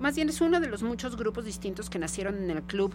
[0.00, 2.94] más bien es uno de los muchos grupos distintos que nacieron en el club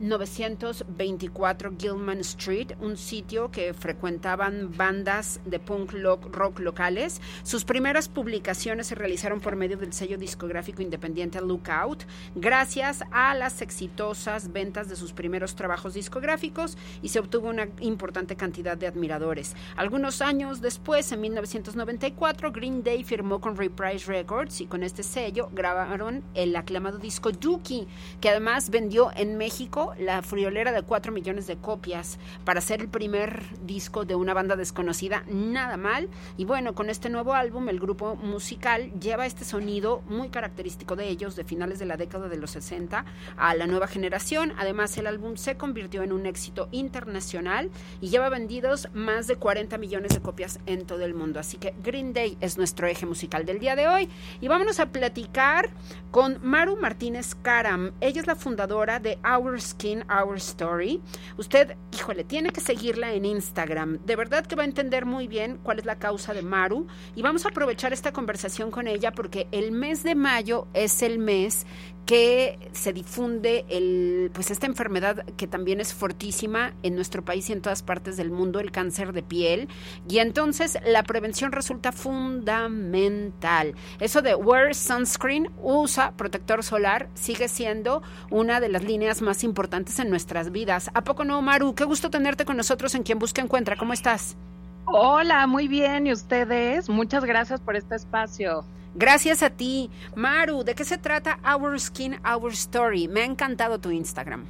[0.00, 5.92] 924 Gilman Street, un sitio que frecuentaban bandas de punk
[6.32, 7.20] rock locales.
[7.42, 13.62] Sus primeras publicaciones se realizaron por medio del sello discográfico independiente Lookout, gracias a las
[13.62, 19.54] exitosas ventas de sus primeros trabajos discográficos y se obtuvo una importante cantidad de admiradores.
[19.76, 25.48] Algunos años después, en 1994, Green Day firmó con Reprise Records y con este sello
[25.52, 27.86] grabaron el aclamado disco Dookie,
[28.20, 32.88] que además vendió en México la friolera de 4 millones de copias para ser el
[32.88, 36.08] primer disco de una banda desconocida, nada mal.
[36.36, 41.08] Y bueno, con este nuevo álbum, el grupo musical lleva este sonido muy característico de
[41.08, 43.04] ellos de finales de la década de los 60
[43.36, 44.52] a la nueva generación.
[44.58, 47.70] Además, el álbum se convirtió en un éxito internacional
[48.00, 51.40] y lleva vendidos más de 40 millones de copias en todo el mundo.
[51.40, 54.08] Así que Green Day es nuestro eje musical del día de hoy.
[54.40, 55.70] Y vámonos a platicar
[56.10, 57.92] con Maru Martínez Karam.
[58.00, 61.00] Ella es la fundadora de Our Skin, Our Story.
[61.36, 63.98] Usted, híjole, tiene que seguirla en Instagram.
[64.04, 66.86] De verdad que va a entender muy bien cuál es la causa de Maru.
[67.14, 71.18] Y vamos a aprovechar esta conversación con ella porque el mes de mayo es el
[71.18, 71.66] mes
[72.06, 77.52] que se difunde el, pues esta enfermedad que también es fortísima en nuestro país y
[77.52, 79.68] en todas partes del mundo, el cáncer de piel.
[80.08, 83.74] Y entonces la prevención resulta fundamental.
[83.98, 89.98] Eso de wear sunscreen, usa protector solar, sigue siendo una de las líneas más importantes
[89.98, 90.90] en nuestras vidas.
[90.94, 91.74] ¿A poco no, Maru?
[91.74, 93.76] Qué gusto tenerte con nosotros en Quien Busca Encuentra.
[93.76, 94.36] ¿Cómo estás?
[94.84, 96.06] Hola, muy bien.
[96.06, 96.88] ¿Y ustedes?
[96.88, 98.64] Muchas gracias por este espacio.
[98.98, 99.90] Gracias a ti.
[100.14, 103.08] Maru, ¿de qué se trata Our Skin, Our Story?
[103.08, 104.46] Me ha encantado tu Instagram.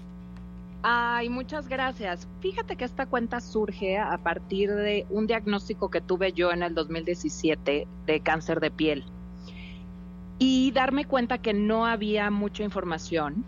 [0.84, 2.28] Ay, muchas gracias.
[2.40, 6.74] Fíjate que esta cuenta surge a partir de un diagnóstico que tuve yo en el
[6.74, 9.04] 2017 de cáncer de piel.
[10.38, 13.44] Y darme cuenta que no había mucha información,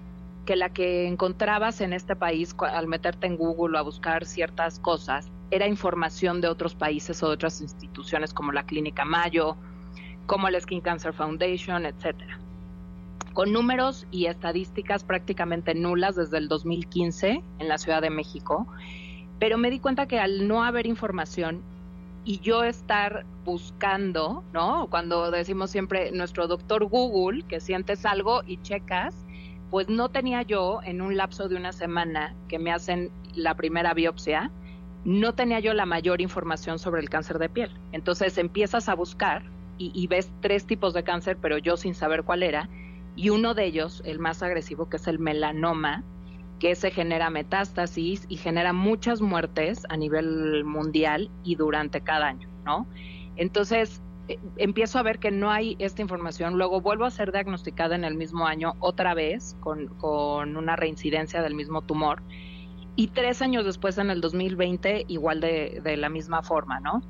[0.47, 4.81] que la que encontrabas en este país al meterte en Google o a buscar ciertas
[4.81, 9.57] cosas era información de otros países o de otras instituciones como la Clínica Mayo,
[10.29, 12.39] como la Skin Cancer Foundation, etcétera.
[13.33, 18.67] Con números y estadísticas prácticamente nulas desde el 2015 en la Ciudad de México,
[19.39, 21.63] pero me di cuenta que al no haber información
[22.25, 24.89] y yo estar buscando, ¿no?
[24.91, 29.15] Cuando decimos siempre nuestro doctor Google, que sientes algo y checas,
[29.71, 33.95] pues no tenía yo en un lapso de una semana que me hacen la primera
[33.95, 34.51] biopsia,
[35.07, 37.71] no tenía yo la mayor información sobre el cáncer de piel.
[37.93, 39.43] Entonces empiezas a buscar
[39.79, 42.69] y, ves tres tipos de cáncer, pero yo sin saber cuál era,
[43.17, 46.05] y uno de ellos, el más agresivo, que es el melanoma,
[46.59, 52.49] que se genera metástasis y genera muchas muertes a nivel mundial y durante cada año,
[52.65, 52.87] ¿no?
[53.37, 57.95] Entonces, eh, empiezo a ver que no hay esta información, luego vuelvo a ser diagnosticada
[57.95, 62.23] en el mismo año otra vez con, con una reincidencia del mismo tumor
[62.99, 67.01] y tres años después, en el 2020, igual de, de la misma forma, ¿no?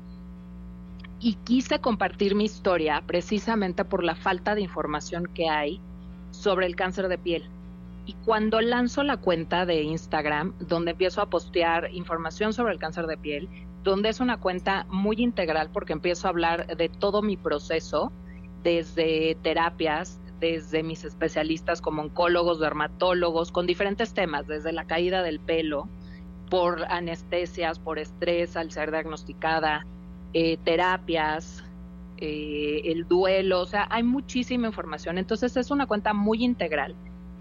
[1.19, 5.81] Y quise compartir mi historia precisamente por la falta de información que hay
[6.31, 7.49] sobre el cáncer de piel.
[8.05, 13.05] Y cuando lanzo la cuenta de Instagram, donde empiezo a postear información sobre el cáncer
[13.05, 13.49] de piel,
[13.83, 18.11] donde es una cuenta muy integral porque empiezo a hablar de todo mi proceso,
[18.63, 25.39] desde terapias, desde mis especialistas como oncólogos, dermatólogos, con diferentes temas, desde la caída del
[25.39, 25.87] pelo,
[26.49, 29.85] por anestesias, por estrés al ser diagnosticada,
[30.33, 31.63] eh, terapias,
[32.17, 35.17] eh, el duelo, o sea, hay muchísima información.
[35.17, 36.95] Entonces es una cuenta muy integral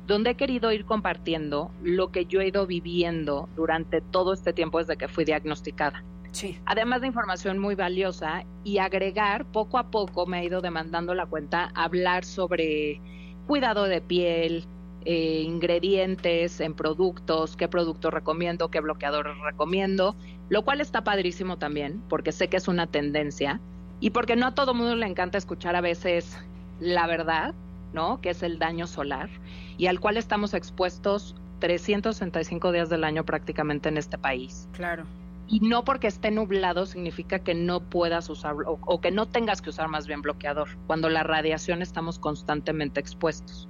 [0.06, 4.78] donde he querido ir compartiendo lo que yo he ido viviendo durante todo este tiempo
[4.78, 6.02] desde que fui diagnosticada.
[6.32, 6.58] Sí.
[6.64, 11.26] Además de información muy valiosa y agregar, poco a poco me ha ido demandando la
[11.26, 13.00] cuenta hablar sobre
[13.46, 14.64] cuidado de piel,
[15.10, 20.14] eh, ingredientes en productos, qué producto recomiendo, qué bloqueador recomiendo,
[20.50, 23.58] lo cual está padrísimo también, porque sé que es una tendencia
[24.00, 26.36] y porque no a todo mundo le encanta escuchar a veces
[26.78, 27.54] la verdad,
[27.94, 28.20] ¿no?
[28.20, 29.30] Que es el daño solar
[29.78, 34.68] y al cual estamos expuestos 365 días del año prácticamente en este país.
[34.72, 35.04] Claro.
[35.46, 39.62] Y no porque esté nublado significa que no puedas usar o, o que no tengas
[39.62, 40.68] que usar más bien bloqueador.
[40.86, 43.66] Cuando la radiación estamos constantemente expuestos.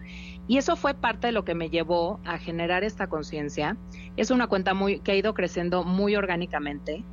[0.48, 3.76] Y eso fue parte de lo que me llevó a generar esta conciencia.
[4.16, 7.04] Es una cuenta muy, que ha ido creciendo muy orgánicamente.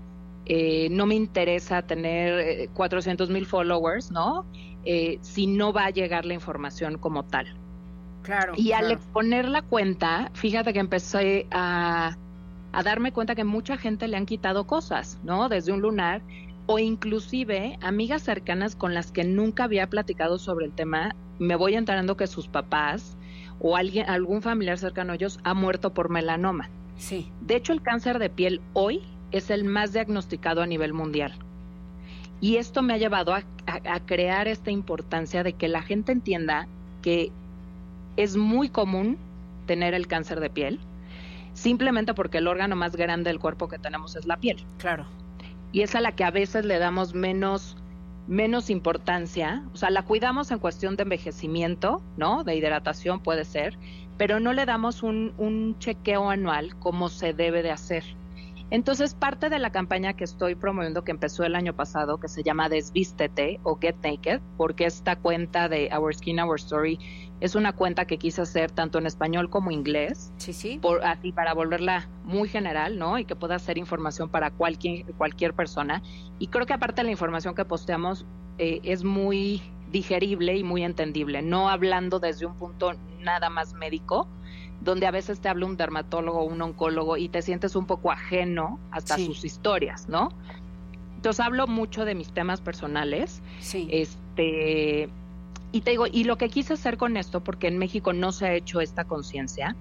[0.45, 4.45] Eh, no me interesa tener 400 eh, mil followers, ¿no?
[4.85, 7.57] Eh, si no va a llegar la información como tal.
[8.21, 8.53] Claro.
[8.55, 12.15] Y al exponer la cuenta, fíjate que empecé a,
[12.71, 15.49] a darme cuenta que mucha gente le han quitado cosas, ¿no?
[15.49, 16.21] Desde un lunar
[16.67, 21.75] o inclusive amigas cercanas con las que nunca había platicado sobre el tema, me voy
[21.75, 23.17] enterando que sus papás
[23.59, 26.69] o alguien, algún familiar cercano a ellos ha muerto por melanoma.
[26.97, 27.31] Sí.
[27.41, 31.33] De hecho, el cáncer de piel hoy es el más diagnosticado a nivel mundial.
[32.41, 33.43] Y esto me ha llevado a,
[34.05, 36.67] crear esta importancia de que la gente entienda
[37.01, 37.31] que
[38.17, 39.17] es muy común
[39.65, 40.79] tener el cáncer de piel,
[41.53, 44.63] simplemente porque el órgano más grande del cuerpo que tenemos es la piel.
[44.77, 45.05] Claro.
[45.71, 47.77] Y es a la que a veces le damos menos
[48.27, 52.43] menos importancia, o sea, la cuidamos en cuestión de envejecimiento, ¿no?
[52.43, 53.77] De hidratación puede ser,
[54.17, 58.03] pero no le damos un, un chequeo anual como se debe de hacer.
[58.71, 62.43] Entonces, parte de la campaña que estoy promoviendo, que empezó el año pasado, que se
[62.43, 66.99] llama Desvístete o Get Naked, porque esta cuenta de Our Skin, Our Story
[67.41, 70.31] es una cuenta que quise hacer tanto en español como inglés.
[70.37, 70.79] Sí, sí.
[70.81, 73.19] Por, así para volverla muy general, ¿no?
[73.19, 76.01] Y que pueda ser información para cualquier, cualquier persona.
[76.39, 78.25] Y creo que aparte de la información que posteamos
[78.57, 79.61] eh, es muy
[79.91, 84.27] digerible y muy entendible, no hablando desde un punto nada más médico,
[84.81, 88.11] donde a veces te habla un dermatólogo o un oncólogo y te sientes un poco
[88.11, 90.29] ajeno hasta sus historias, ¿no?
[91.15, 93.41] Entonces hablo mucho de mis temas personales.
[93.59, 93.87] Sí.
[93.91, 95.09] Este,
[95.71, 98.45] y te digo, y lo que quise hacer con esto, porque en México no se
[98.45, 99.75] ha hecho esta conciencia,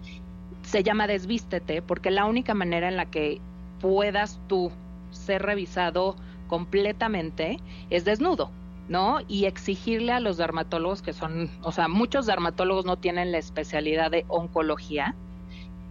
[0.63, 3.41] se llama desvístete, porque la única manera en la que
[3.81, 4.73] puedas tú
[5.11, 6.17] ser revisado
[6.49, 7.59] completamente
[7.91, 8.51] es desnudo.
[8.89, 9.19] ¿No?
[9.29, 14.11] Y exigirle a los dermatólogos que son, o sea, muchos dermatólogos no tienen la especialidad
[14.11, 15.15] de oncología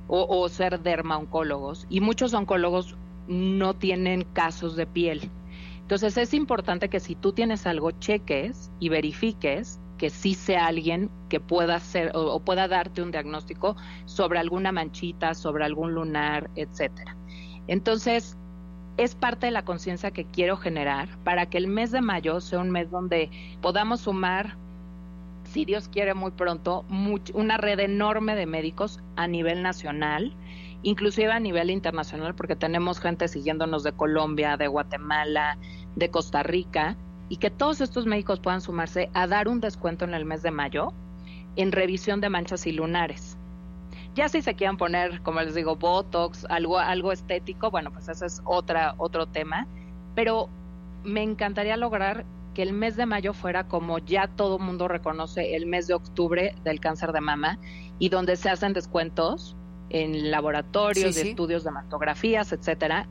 [0.08, 2.96] o, o ser dermaoncólogos y muchos oncólogos
[3.28, 5.30] no tienen casos de piel.
[5.82, 11.10] Entonces es importante que si tú tienes algo, cheques y verifiques que sí sea alguien
[11.30, 13.76] que pueda hacer o, o pueda darte un diagnóstico
[14.06, 17.16] sobre alguna manchita, sobre algún lunar, etcétera.
[17.68, 18.38] Entonces,
[18.98, 22.60] es parte de la conciencia que quiero generar para que el mes de mayo sea
[22.60, 23.30] un mes donde
[23.62, 24.56] podamos sumar,
[25.46, 26.86] si Dios quiere muy pronto,
[27.34, 30.34] una red enorme de médicos a nivel nacional,
[30.84, 35.58] inclusive a nivel internacional, porque tenemos gente siguiéndonos de Colombia, de Guatemala,
[35.96, 36.96] de Costa Rica,
[37.30, 40.52] y que todos estos médicos puedan sumarse a dar un descuento en el mes de
[40.52, 40.94] mayo
[41.56, 43.38] en revisión de manchas y lunares.
[44.16, 48.26] Ya si se quieren poner, como les digo, Botox, algo, algo estético, bueno, pues ese
[48.26, 49.68] es otra, otro tema.
[50.14, 50.50] Pero
[51.04, 55.66] me encantaría lograr que el mes de mayo fuera como ya todo mundo reconoce el
[55.66, 57.58] mes de octubre del cáncer de mama
[57.98, 59.56] y donde se hacen descuentos
[59.90, 63.08] en laboratorios, de estudios de mastografías, etcétera.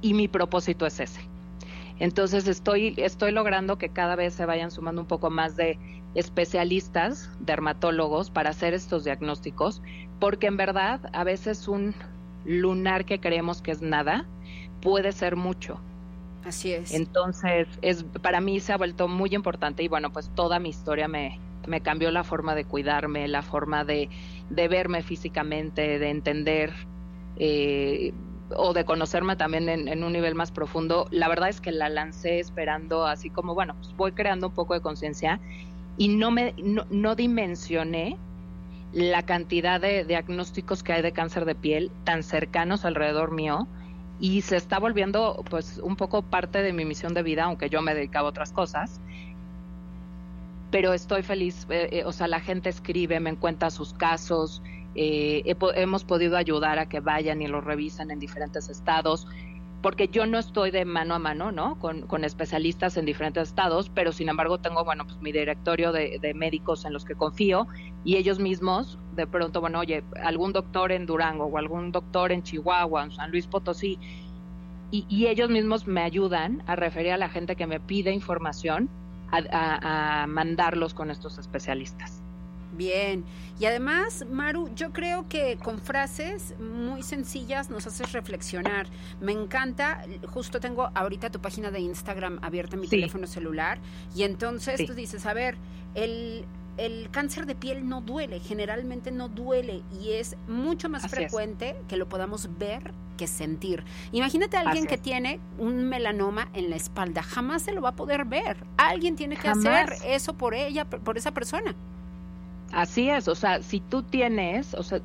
[0.00, 1.20] Y mi propósito es ese.
[1.98, 5.78] Entonces estoy, estoy logrando que cada vez se vayan sumando un poco más de
[6.14, 9.82] especialistas, dermatólogos, para hacer estos diagnósticos,
[10.20, 11.94] porque en verdad a veces un
[12.44, 14.26] lunar que creemos que es nada
[14.80, 15.78] puede ser mucho.
[16.44, 16.92] Así es.
[16.92, 21.06] Entonces, es para mí se ha vuelto muy importante y bueno, pues toda mi historia
[21.06, 24.08] me, me cambió la forma de cuidarme, la forma de,
[24.50, 26.72] de verme físicamente, de entender
[27.36, 28.12] eh,
[28.54, 31.06] o de conocerme también en, un nivel más profundo.
[31.10, 34.74] La verdad es que la lancé esperando así como, bueno, pues voy creando un poco
[34.74, 35.40] de conciencia
[36.02, 38.18] y no me no, no, dimensioné
[38.92, 43.68] la cantidad de diagnósticos que hay de cáncer de piel tan cercanos alrededor mío
[44.18, 47.82] y se está volviendo pues un poco parte de mi misión de vida, aunque yo
[47.82, 49.00] me dedicaba a otras cosas.
[50.72, 54.60] Pero estoy feliz, eh, eh, o sea, la gente escribe, me cuenta sus casos,
[54.96, 59.28] eh, hemos podido ayudar a que vayan y lo revisen en diferentes estados
[59.82, 61.76] porque yo no estoy de mano a mano, ¿no?
[61.78, 66.84] Con, especialistas en diferentes estados, pero sin embargo tengo, bueno, pues mi directorio de, médicos
[66.84, 67.66] en los que confío
[68.04, 72.44] y ellos mismos, de pronto, bueno, oye, algún doctor en Durango o algún doctor en
[72.44, 73.98] Chihuahua, en San Luis Potosí,
[74.92, 78.88] y, ellos mismos me ayudan a referir a la gente que me pide información
[79.30, 82.21] a mandarlos con estos especialistas.
[82.72, 83.24] Bien,
[83.60, 88.86] y además, Maru, yo creo que con frases muy sencillas nos haces reflexionar.
[89.20, 92.96] Me encanta, justo tengo ahorita tu página de Instagram abierta en mi sí.
[92.96, 93.78] teléfono celular,
[94.14, 94.86] y entonces sí.
[94.86, 95.56] tú dices, a ver,
[95.94, 96.46] el,
[96.78, 101.76] el cáncer de piel no duele, generalmente no duele, y es mucho más Así frecuente
[101.78, 101.86] es.
[101.88, 103.84] que lo podamos ver que sentir.
[104.12, 105.02] Imagínate a alguien Así que es.
[105.02, 108.64] tiene un melanoma en la espalda, jamás se lo va a poder ver.
[108.78, 109.92] Alguien tiene que jamás.
[109.92, 111.76] hacer eso por ella, por esa persona.
[112.72, 115.00] Así es, o sea, si tú tienes, o sea,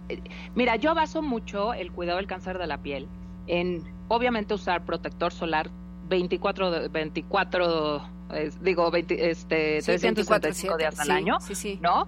[0.56, 3.08] mira, yo baso mucho el cuidado del cáncer de la piel
[3.48, 5.70] en, obviamente, usar protector solar
[6.08, 11.80] 24, 24 eh, digo, 20, este, sí, 365 días al sí, año, sí.
[11.82, 12.08] ¿no?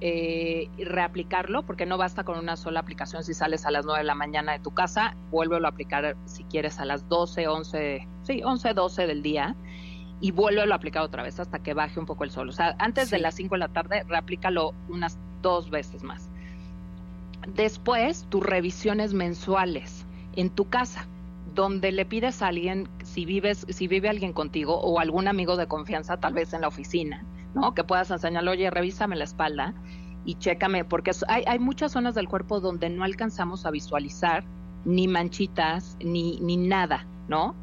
[0.00, 3.22] Eh, reaplicarlo, porque no basta con una sola aplicación.
[3.22, 6.44] Si sales a las 9 de la mañana de tu casa, vuélvelo a aplicar si
[6.44, 9.54] quieres a las 12, 11, sí, 11, 12 del día
[10.20, 12.48] y vuélvelo a aplicar otra vez hasta que baje un poco el sol.
[12.48, 13.16] O sea, antes sí.
[13.16, 16.28] de las 5 de la tarde, reaplícalo unas dos veces más.
[17.54, 20.04] Después, tus revisiones mensuales
[20.36, 21.06] en tu casa,
[21.54, 25.66] donde le pides a alguien, si vives, si vive alguien contigo o algún amigo de
[25.66, 27.74] confianza, tal vez en la oficina, ¿no?
[27.74, 29.74] Que puedas enseñarle, oye, revísame la espalda
[30.24, 34.44] y chécame, porque hay, hay muchas zonas del cuerpo donde no alcanzamos a visualizar
[34.84, 37.54] ni manchitas, ni, ni nada, ¿no?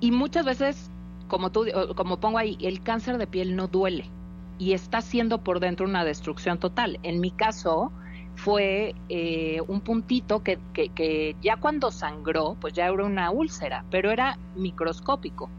[0.00, 0.90] Y muchas veces
[1.28, 1.66] como tú,
[1.96, 4.10] como pongo ahí, el cáncer de piel no duele
[4.58, 6.98] y está haciendo por dentro una destrucción total.
[7.02, 7.92] En mi caso,
[8.36, 13.84] fue eh, un puntito que, que, que ya cuando sangró, pues ya era una úlcera,
[13.90, 15.50] pero era microscópico.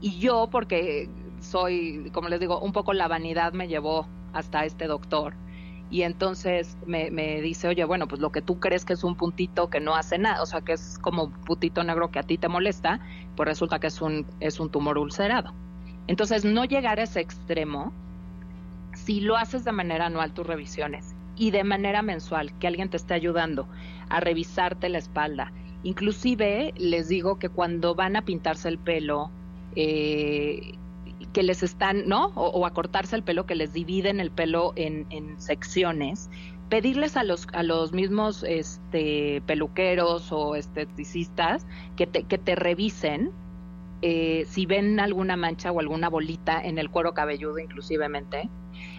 [0.00, 1.08] Y yo, porque
[1.40, 5.34] soy, como les digo, un poco la vanidad me llevó hasta este doctor.
[5.90, 9.16] Y entonces me, me, dice, oye, bueno, pues lo que tú crees que es un
[9.16, 12.22] puntito que no hace nada, o sea, que es como un puntito negro que a
[12.22, 13.00] ti te molesta,
[13.36, 15.54] pues resulta que es un, es un tumor ulcerado.
[16.06, 17.92] Entonces, no llegar a ese extremo,
[18.94, 22.96] si lo haces de manera anual tus revisiones y de manera mensual, que alguien te
[22.96, 23.68] esté ayudando
[24.08, 25.52] a revisarte la espalda.
[25.84, 29.30] Inclusive les digo que cuando van a pintarse el pelo,
[29.76, 30.74] eh,
[31.32, 32.26] que les están, ¿no?
[32.34, 35.06] O, a cortarse el pelo, que les dividen el pelo en,
[35.38, 36.30] secciones,
[36.68, 41.66] pedirles a los, a los mismos este, peluqueros o esteticistas
[41.96, 43.32] que te, que te revisen
[44.00, 48.48] eh, si ven alguna mancha o alguna bolita en el cuero cabelludo inclusivemente,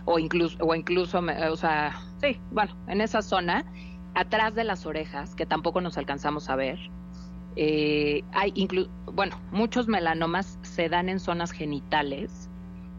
[0.04, 3.66] o incluso, o incluso, o sea, sí, bueno, en esa zona,
[4.14, 6.80] atrás de las orejas, que tampoco nos alcanzamos a ver,
[7.56, 8.54] eh, hay
[9.06, 12.50] bueno, muchos melanomas se dan en zonas genitales,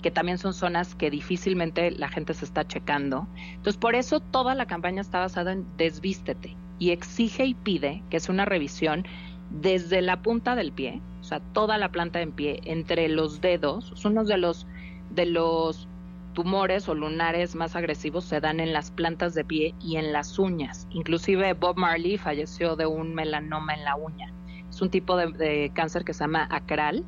[0.03, 3.27] que también son zonas que difícilmente la gente se está checando.
[3.49, 8.17] Entonces, por eso toda la campaña está basada en desvístete y exige y pide que
[8.17, 9.07] es una revisión
[9.51, 13.93] desde la punta del pie, o sea, toda la planta en pie, entre los dedos,
[13.95, 14.67] son unos de los
[15.11, 15.89] de los
[16.33, 20.39] tumores o lunares más agresivos se dan en las plantas de pie y en las
[20.39, 20.87] uñas.
[20.91, 24.33] Inclusive Bob Marley falleció de un melanoma en la uña.
[24.81, 27.05] Es un tipo de, cáncer que se llama acral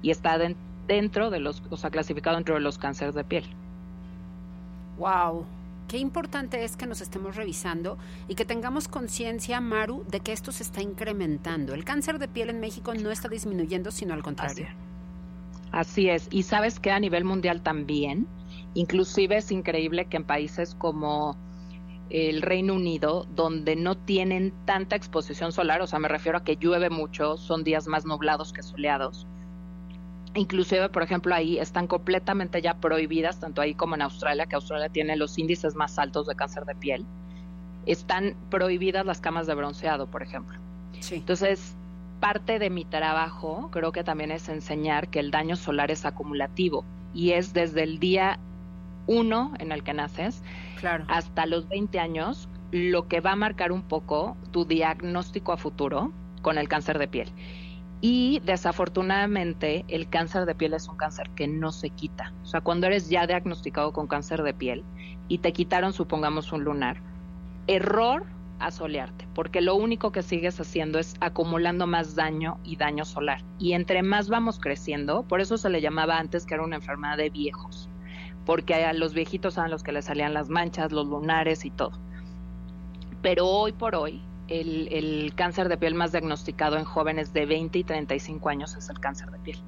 [0.00, 0.38] y está
[0.86, 3.44] dentro de los, o sea, clasificado dentro de los cánceres de piel.
[4.96, 5.44] Wow.
[5.88, 7.98] Qué importante es que nos estemos revisando
[8.28, 11.74] y que tengamos conciencia, Maru, de que esto se está incrementando.
[11.74, 14.68] El cáncer de piel en México no está disminuyendo, sino al contrario.
[15.72, 16.28] Así es.
[16.30, 18.28] Y sabes que a nivel mundial también,
[18.74, 21.36] inclusive es increíble que en países como
[22.10, 26.56] el Reino Unido, donde no tienen tanta exposición solar, o sea, me refiero a que
[26.56, 29.26] llueve mucho, son días más nublados que soleados.
[30.34, 34.88] Inclusive, por ejemplo, ahí están completamente ya prohibidas, tanto ahí como en Australia, que Australia
[34.90, 37.06] tiene los índices más altos de cáncer de piel.
[37.86, 40.58] Están prohibidas las camas de bronceado, por ejemplo.
[41.10, 41.74] Entonces,
[42.20, 46.84] parte de mi trabajo creo que también es enseñar que el daño solar es acumulativo
[47.14, 48.38] y es desde el día
[49.06, 50.42] uno en el que naces
[51.08, 56.12] hasta los 20 años, lo que va a marcar un poco tu diagnóstico a futuro
[56.42, 57.32] con el cáncer de piel.
[58.00, 62.32] Y desafortunadamente el cáncer de piel es un cáncer que no se quita.
[62.42, 64.84] O sea, cuando eres ya diagnosticado con cáncer de piel
[65.28, 67.00] y te quitaron, supongamos, un lunar,
[67.66, 68.24] error
[68.58, 73.42] a solearte, porque lo único que sigues haciendo es acumulando más daño y daño solar.
[73.58, 77.16] Y entre más vamos creciendo, por eso se le llamaba antes que era una enfermedad
[77.16, 77.88] de viejos,
[78.46, 81.92] porque a los viejitos eran los que les salían las manchas, los lunares y todo.
[83.20, 87.84] Pero hoy por hoy, el, cáncer de piel más diagnosticado en jóvenes de 20 y
[87.84, 89.58] 35 años es el cáncer de piel.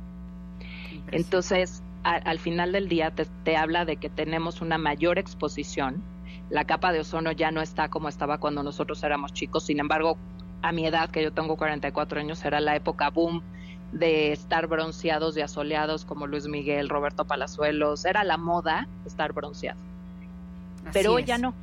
[1.11, 6.01] Entonces, al final del día te, te habla de que tenemos una mayor exposición.
[6.49, 9.67] La capa de ozono ya no está como estaba cuando nosotros éramos chicos.
[9.67, 10.17] Sin embargo,
[10.63, 13.43] a mi edad, que yo tengo 44 años, era la época boom
[13.93, 19.79] de estar bronceados y asoleados como Luis Miguel, Roberto Palazuelos, era la moda estar bronceado.
[20.93, 21.55] Pero hoy ya no.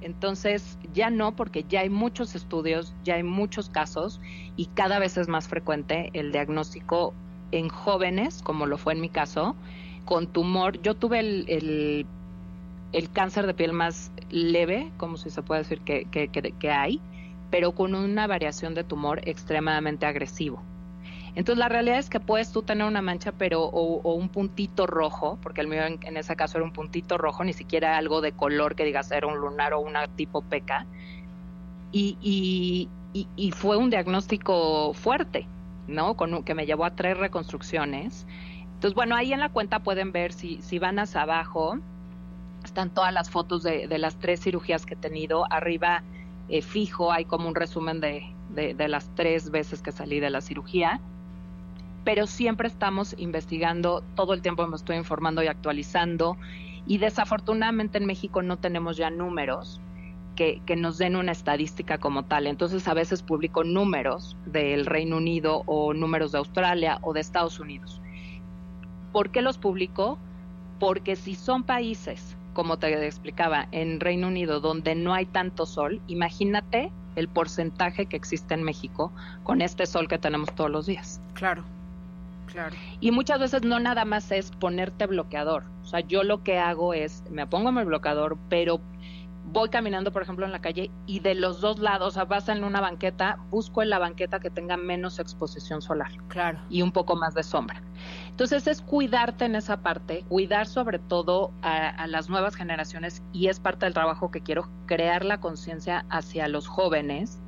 [0.00, 4.20] Entonces, ya no, porque ya hay muchos estudios, ya hay muchos casos
[4.56, 7.14] y cada vez es más frecuente el diagnóstico
[7.50, 9.56] en jóvenes, como lo fue en mi caso,
[10.04, 10.80] con tumor.
[10.82, 12.06] Yo tuve el,
[12.92, 17.00] el, cáncer de piel más leve, como si se puede decir que, que, que hay,
[17.50, 20.62] pero con una variación de tumor extremadamente agresivo.
[21.38, 25.38] Entonces la realidad es que puedes tú tener una mancha pero o, un puntito rojo,
[25.40, 28.74] porque el mío en, ese caso era un puntito rojo, ni siquiera algo de color
[28.74, 30.84] que digas era un lunar o una tipo peca.
[31.92, 32.88] Y, y,
[33.36, 35.46] y, fue un diagnóstico fuerte,
[35.86, 36.16] ¿no?
[36.16, 38.26] Con, que me llevó a tres reconstrucciones.
[38.74, 41.78] Entonces, bueno, ahí en la cuenta pueden ver, si, van hacia abajo,
[42.64, 45.44] están todas las fotos de, de las tres cirugías que he tenido.
[45.52, 46.02] Arriba,
[46.48, 50.30] eh, fijo, hay como un resumen de, de, de, las tres veces que salí de
[50.30, 51.00] la cirugía
[52.08, 56.38] pero siempre estamos investigando, todo el tiempo me estoy informando y actualizando
[56.86, 59.82] y desafortunadamente en México no tenemos ya números
[60.34, 62.46] que, nos den una estadística como tal.
[62.46, 67.60] Entonces a veces publico números del Reino Unido o números de Australia o de Estados
[67.60, 68.00] Unidos.
[69.12, 70.16] ¿Por qué los publico?
[70.80, 76.00] Porque si son países, como te explicaba, en Reino Unido donde no hay tanto sol,
[76.06, 81.20] imagínate el porcentaje que existe en México con este sol que tenemos todos los días.
[81.34, 81.64] Claro.
[83.00, 85.64] Y muchas veces no nada más es ponerte bloqueador.
[85.82, 88.80] O sea, yo lo que hago es, me pongo mi bloqueador, pero
[89.52, 92.48] voy caminando, por ejemplo, en la calle y de los dos lados, o sea, vas
[92.48, 96.10] en una banqueta, busco en la banqueta que tenga menos exposición solar.
[96.28, 96.60] Claro.
[96.68, 97.82] Y un poco más de sombra.
[98.28, 103.48] Entonces es cuidarte en esa parte, cuidar sobre todo a, a las nuevas generaciones y
[103.48, 107.40] es parte del trabajo que quiero, crear la conciencia hacia los jóvenes,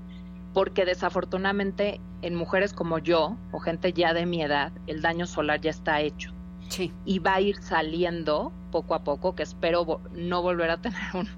[0.53, 5.61] porque desafortunadamente en mujeres como yo o gente ya de mi edad, el daño solar
[5.61, 6.33] ya está hecho.
[6.69, 6.93] Sí.
[7.05, 11.29] Y va a ir saliendo poco a poco, que espero no volver a tener un,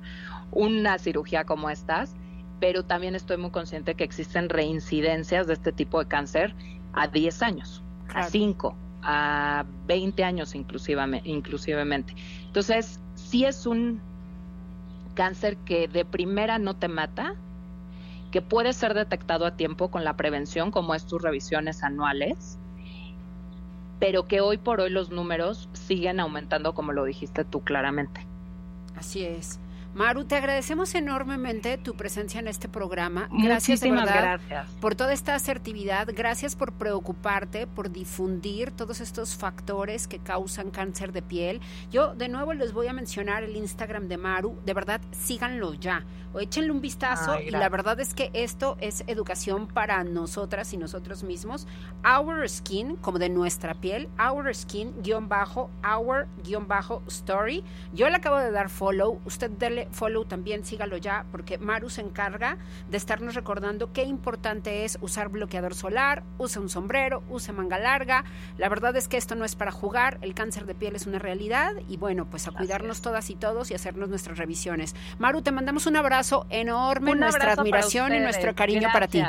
[0.51, 2.15] una cirugía como estas,
[2.61, 6.55] pero también estoy muy consciente que existen reincidencias de este tipo de cáncer
[6.93, 7.83] a 10 años,
[8.15, 12.15] a 5, a 20 años inclusivamente, inclusivemente.
[12.47, 14.01] Entonces, si es un
[15.15, 17.35] cáncer que de primera no te mata,
[18.33, 22.59] que puede ser detectado a tiempo con la prevención, como es tus revisiones anuales,
[24.01, 28.26] pero que hoy por hoy los números siguen aumentando, como lo dijiste tú claramente.
[28.97, 29.61] Así es.
[29.95, 33.28] Maru, te agradecemos enormemente tu presencia en este programa.
[33.30, 34.70] Gracias Muchísimas de verdad gracias.
[34.80, 36.09] por toda esta asertividad.
[36.14, 41.61] Gracias por preocuparte, por difundir todos estos factores que causan cáncer de piel.
[41.90, 44.59] Yo de nuevo les voy a mencionar el Instagram de Maru.
[44.64, 46.05] De verdad, síganlo ya.
[46.34, 50.72] O échenle un vistazo Ay, y la verdad es que esto es educación para nosotras
[50.72, 51.66] y nosotros mismos.
[52.07, 57.62] Our Skin, como de nuestra piel, Our Skin, guion bajo, Our, guion bajo, Story.
[57.93, 62.01] Yo le acabo de dar follow, usted dele follow también, sígalo ya, porque Maru se
[62.01, 62.59] encarga
[62.89, 68.24] de estarnos recordando qué importante es usar bloqueador solar, use un sombrero, use manga larga.
[68.59, 71.18] La verdad es que esto no es para jugar, el cáncer de piel es una
[71.18, 74.95] realidad y bueno, pues a cuidarnos todas y todos y hacernos nuestras revisiones.
[75.18, 79.22] Maru, te mandamos un abrazo enorme, Un nuestra abrazo admiración y nuestro cariño para ti.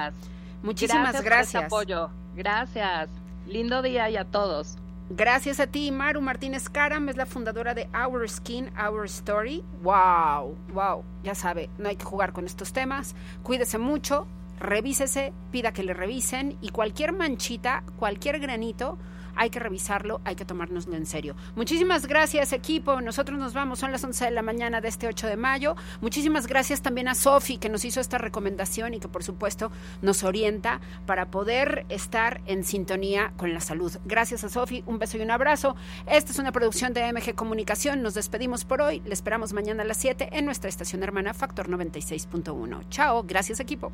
[0.61, 1.21] Muchísimas Gracias.
[1.21, 1.63] por gracias.
[1.63, 2.09] este apoyo.
[2.35, 3.09] Gracias.
[3.47, 4.77] Lindo día y a todos.
[5.15, 9.63] Gracias a ti, Maru Martínez Caram, es la fundadora de Our Skin, Our Story.
[9.83, 13.13] Wow, wow, ya sabe, no hay que jugar con estos temas.
[13.43, 14.25] Cuídese mucho,
[14.59, 18.97] revísese, pida que le revisen y cualquier manchita, cualquier granito,
[19.35, 21.35] hay que revisarlo, hay que tomárnoslo en serio.
[21.55, 23.01] Muchísimas gracias, equipo.
[23.01, 25.75] Nosotros nos vamos, son las 11 de la mañana de este 8 de mayo.
[26.01, 29.71] Muchísimas gracias también a Sofi, que nos hizo esta recomendación y que, por supuesto,
[30.01, 33.91] nos orienta para poder estar en sintonía con la salud.
[34.05, 35.75] Gracias a Sofi, un beso y un abrazo.
[36.05, 38.01] Esta es una producción de MG Comunicación.
[38.01, 39.01] Nos despedimos por hoy.
[39.05, 42.89] Le esperamos mañana a las 7 en nuestra estación hermana Factor 96.1.
[42.89, 43.91] Chao, gracias, equipo.